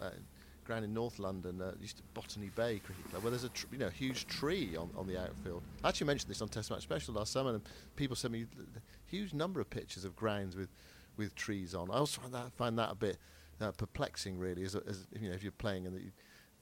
uh, 0.00 0.04
uh, 0.04 0.10
ground 0.64 0.84
in 0.84 0.94
North 0.94 1.18
London, 1.18 1.60
uh, 1.60 1.72
used 1.80 1.98
to 1.98 2.02
Botany 2.14 2.50
Bay 2.56 2.80
Cricket 2.84 3.10
Club, 3.10 3.22
where 3.22 3.30
there's 3.30 3.44
a 3.44 3.50
tr- 3.50 3.66
you 3.72 3.78
know 3.78 3.88
huge 3.90 4.26
tree 4.26 4.76
on, 4.76 4.90
on 4.96 5.06
the 5.06 5.20
outfield. 5.20 5.62
I 5.84 5.88
actually 5.88 6.06
mentioned 6.06 6.30
this 6.30 6.40
on 6.40 6.48
Test 6.48 6.70
Match 6.70 6.82
Special 6.82 7.14
last 7.14 7.32
summer, 7.32 7.50
and 7.50 7.62
people 7.96 8.16
sent 8.16 8.32
me 8.32 8.42
a 8.58 8.80
huge 9.04 9.34
number 9.34 9.60
of 9.60 9.68
pictures 9.68 10.04
of 10.04 10.16
grounds 10.16 10.56
with, 10.56 10.70
with 11.16 11.34
trees 11.34 11.74
on. 11.74 11.90
I 11.90 11.94
also 11.94 12.20
find 12.20 12.34
that 12.34 12.52
find 12.54 12.78
that 12.78 12.90
a 12.92 12.94
bit 12.94 13.18
uh, 13.60 13.72
perplexing, 13.72 14.38
really, 14.38 14.64
as, 14.64 14.74
as 14.74 15.06
you 15.20 15.28
know, 15.28 15.34
if 15.34 15.42
you're 15.42 15.52
playing 15.52 15.86
and 15.86 16.12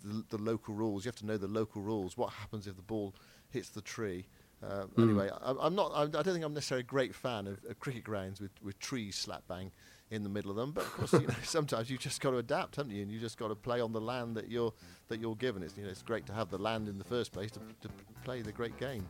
the, 0.04 0.24
the 0.36 0.42
local 0.42 0.74
rules. 0.74 1.04
You 1.04 1.08
have 1.08 1.16
to 1.16 1.26
know 1.26 1.36
the 1.38 1.48
local 1.48 1.82
rules. 1.82 2.16
What 2.16 2.30
happens 2.32 2.66
if 2.66 2.76
the 2.76 2.82
ball 2.82 3.14
hits 3.50 3.68
the 3.70 3.82
tree? 3.82 4.26
Uh, 4.62 4.84
Mm. 4.96 5.02
Anyway, 5.02 5.30
I, 5.42 5.54
I'm 5.60 5.74
not. 5.74 5.92
I, 5.94 6.02
I 6.02 6.06
don't 6.06 6.24
think 6.24 6.44
I'm 6.44 6.54
necessarily 6.54 6.80
a 6.80 6.86
great 6.86 7.14
fan 7.14 7.46
of, 7.46 7.58
of 7.68 7.78
cricket 7.80 8.04
grounds 8.04 8.40
with, 8.40 8.52
with 8.62 8.78
trees 8.78 9.14
slap 9.16 9.42
bang 9.48 9.72
in 10.14 10.22
the 10.22 10.28
middle 10.28 10.50
of 10.50 10.56
them. 10.56 10.72
But 10.72 10.84
of 10.84 10.92
course, 10.92 11.12
you 11.12 11.26
know, 11.26 11.34
sometimes 11.44 11.90
you 11.90 11.98
just 11.98 12.20
got 12.20 12.30
to 12.30 12.38
adapt, 12.38 12.76
haven't 12.76 12.92
you? 12.92 13.02
And 13.02 13.10
you 13.10 13.20
just 13.20 13.38
got 13.38 13.48
to 13.48 13.54
play 13.54 13.80
on 13.80 13.92
the 13.92 14.00
land 14.00 14.36
that 14.36 14.50
you're 14.50 14.72
that 15.08 15.20
you're 15.20 15.36
given. 15.36 15.62
It's 15.62 15.76
you 15.76 15.84
know, 15.84 15.90
it's 15.90 16.02
great 16.02 16.26
to 16.26 16.32
have 16.32 16.50
the 16.50 16.58
land 16.58 16.88
in 16.88 16.98
the 16.98 17.04
first 17.04 17.32
place 17.32 17.50
to, 17.52 17.60
to 17.82 17.88
play 18.24 18.42
the 18.42 18.52
great 18.52 18.78
game. 18.78 19.06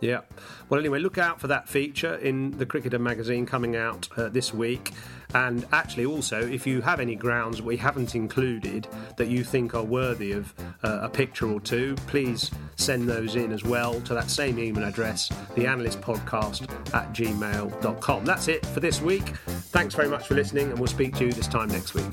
Yeah. 0.00 0.20
Well, 0.68 0.78
anyway, 0.78 0.98
look 0.98 1.18
out 1.18 1.40
for 1.40 1.46
that 1.46 1.68
feature 1.68 2.16
in 2.16 2.50
the 2.58 2.66
Cricketer 2.66 2.98
magazine 2.98 3.46
coming 3.46 3.76
out 3.76 4.08
uh, 4.16 4.28
this 4.28 4.52
week. 4.52 4.92
And 5.34 5.66
actually, 5.72 6.04
also, 6.04 6.46
if 6.46 6.66
you 6.66 6.80
have 6.82 7.00
any 7.00 7.16
grounds 7.16 7.62
we 7.62 7.76
haven't 7.76 8.14
included 8.14 8.86
that 9.16 9.28
you 9.28 9.42
think 9.42 9.74
are 9.74 9.82
worthy 9.82 10.32
of 10.32 10.52
uh, 10.82 11.00
a 11.02 11.08
picture 11.08 11.50
or 11.50 11.60
two, 11.60 11.94
please 12.06 12.50
send 12.76 13.08
those 13.08 13.34
in 13.34 13.50
as 13.50 13.64
well 13.64 14.00
to 14.02 14.14
that 14.14 14.30
same 14.30 14.58
email 14.58 14.84
address, 14.84 15.30
theanalystpodcast 15.56 16.94
at 16.94 17.12
gmail.com. 17.12 18.24
That's 18.24 18.48
it 18.48 18.66
for 18.66 18.80
this 18.80 19.00
week. 19.00 19.32
Thanks 19.74 19.96
very 19.96 20.08
much 20.08 20.28
for 20.28 20.34
listening, 20.36 20.70
and 20.70 20.78
we'll 20.78 20.86
speak 20.86 21.16
to 21.16 21.24
you 21.24 21.32
this 21.32 21.48
time 21.48 21.66
next 21.66 21.94
week. 21.94 22.12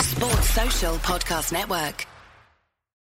Sports 0.00 0.50
Social 0.50 0.96
Podcast 0.96 1.52
Network. 1.52 2.09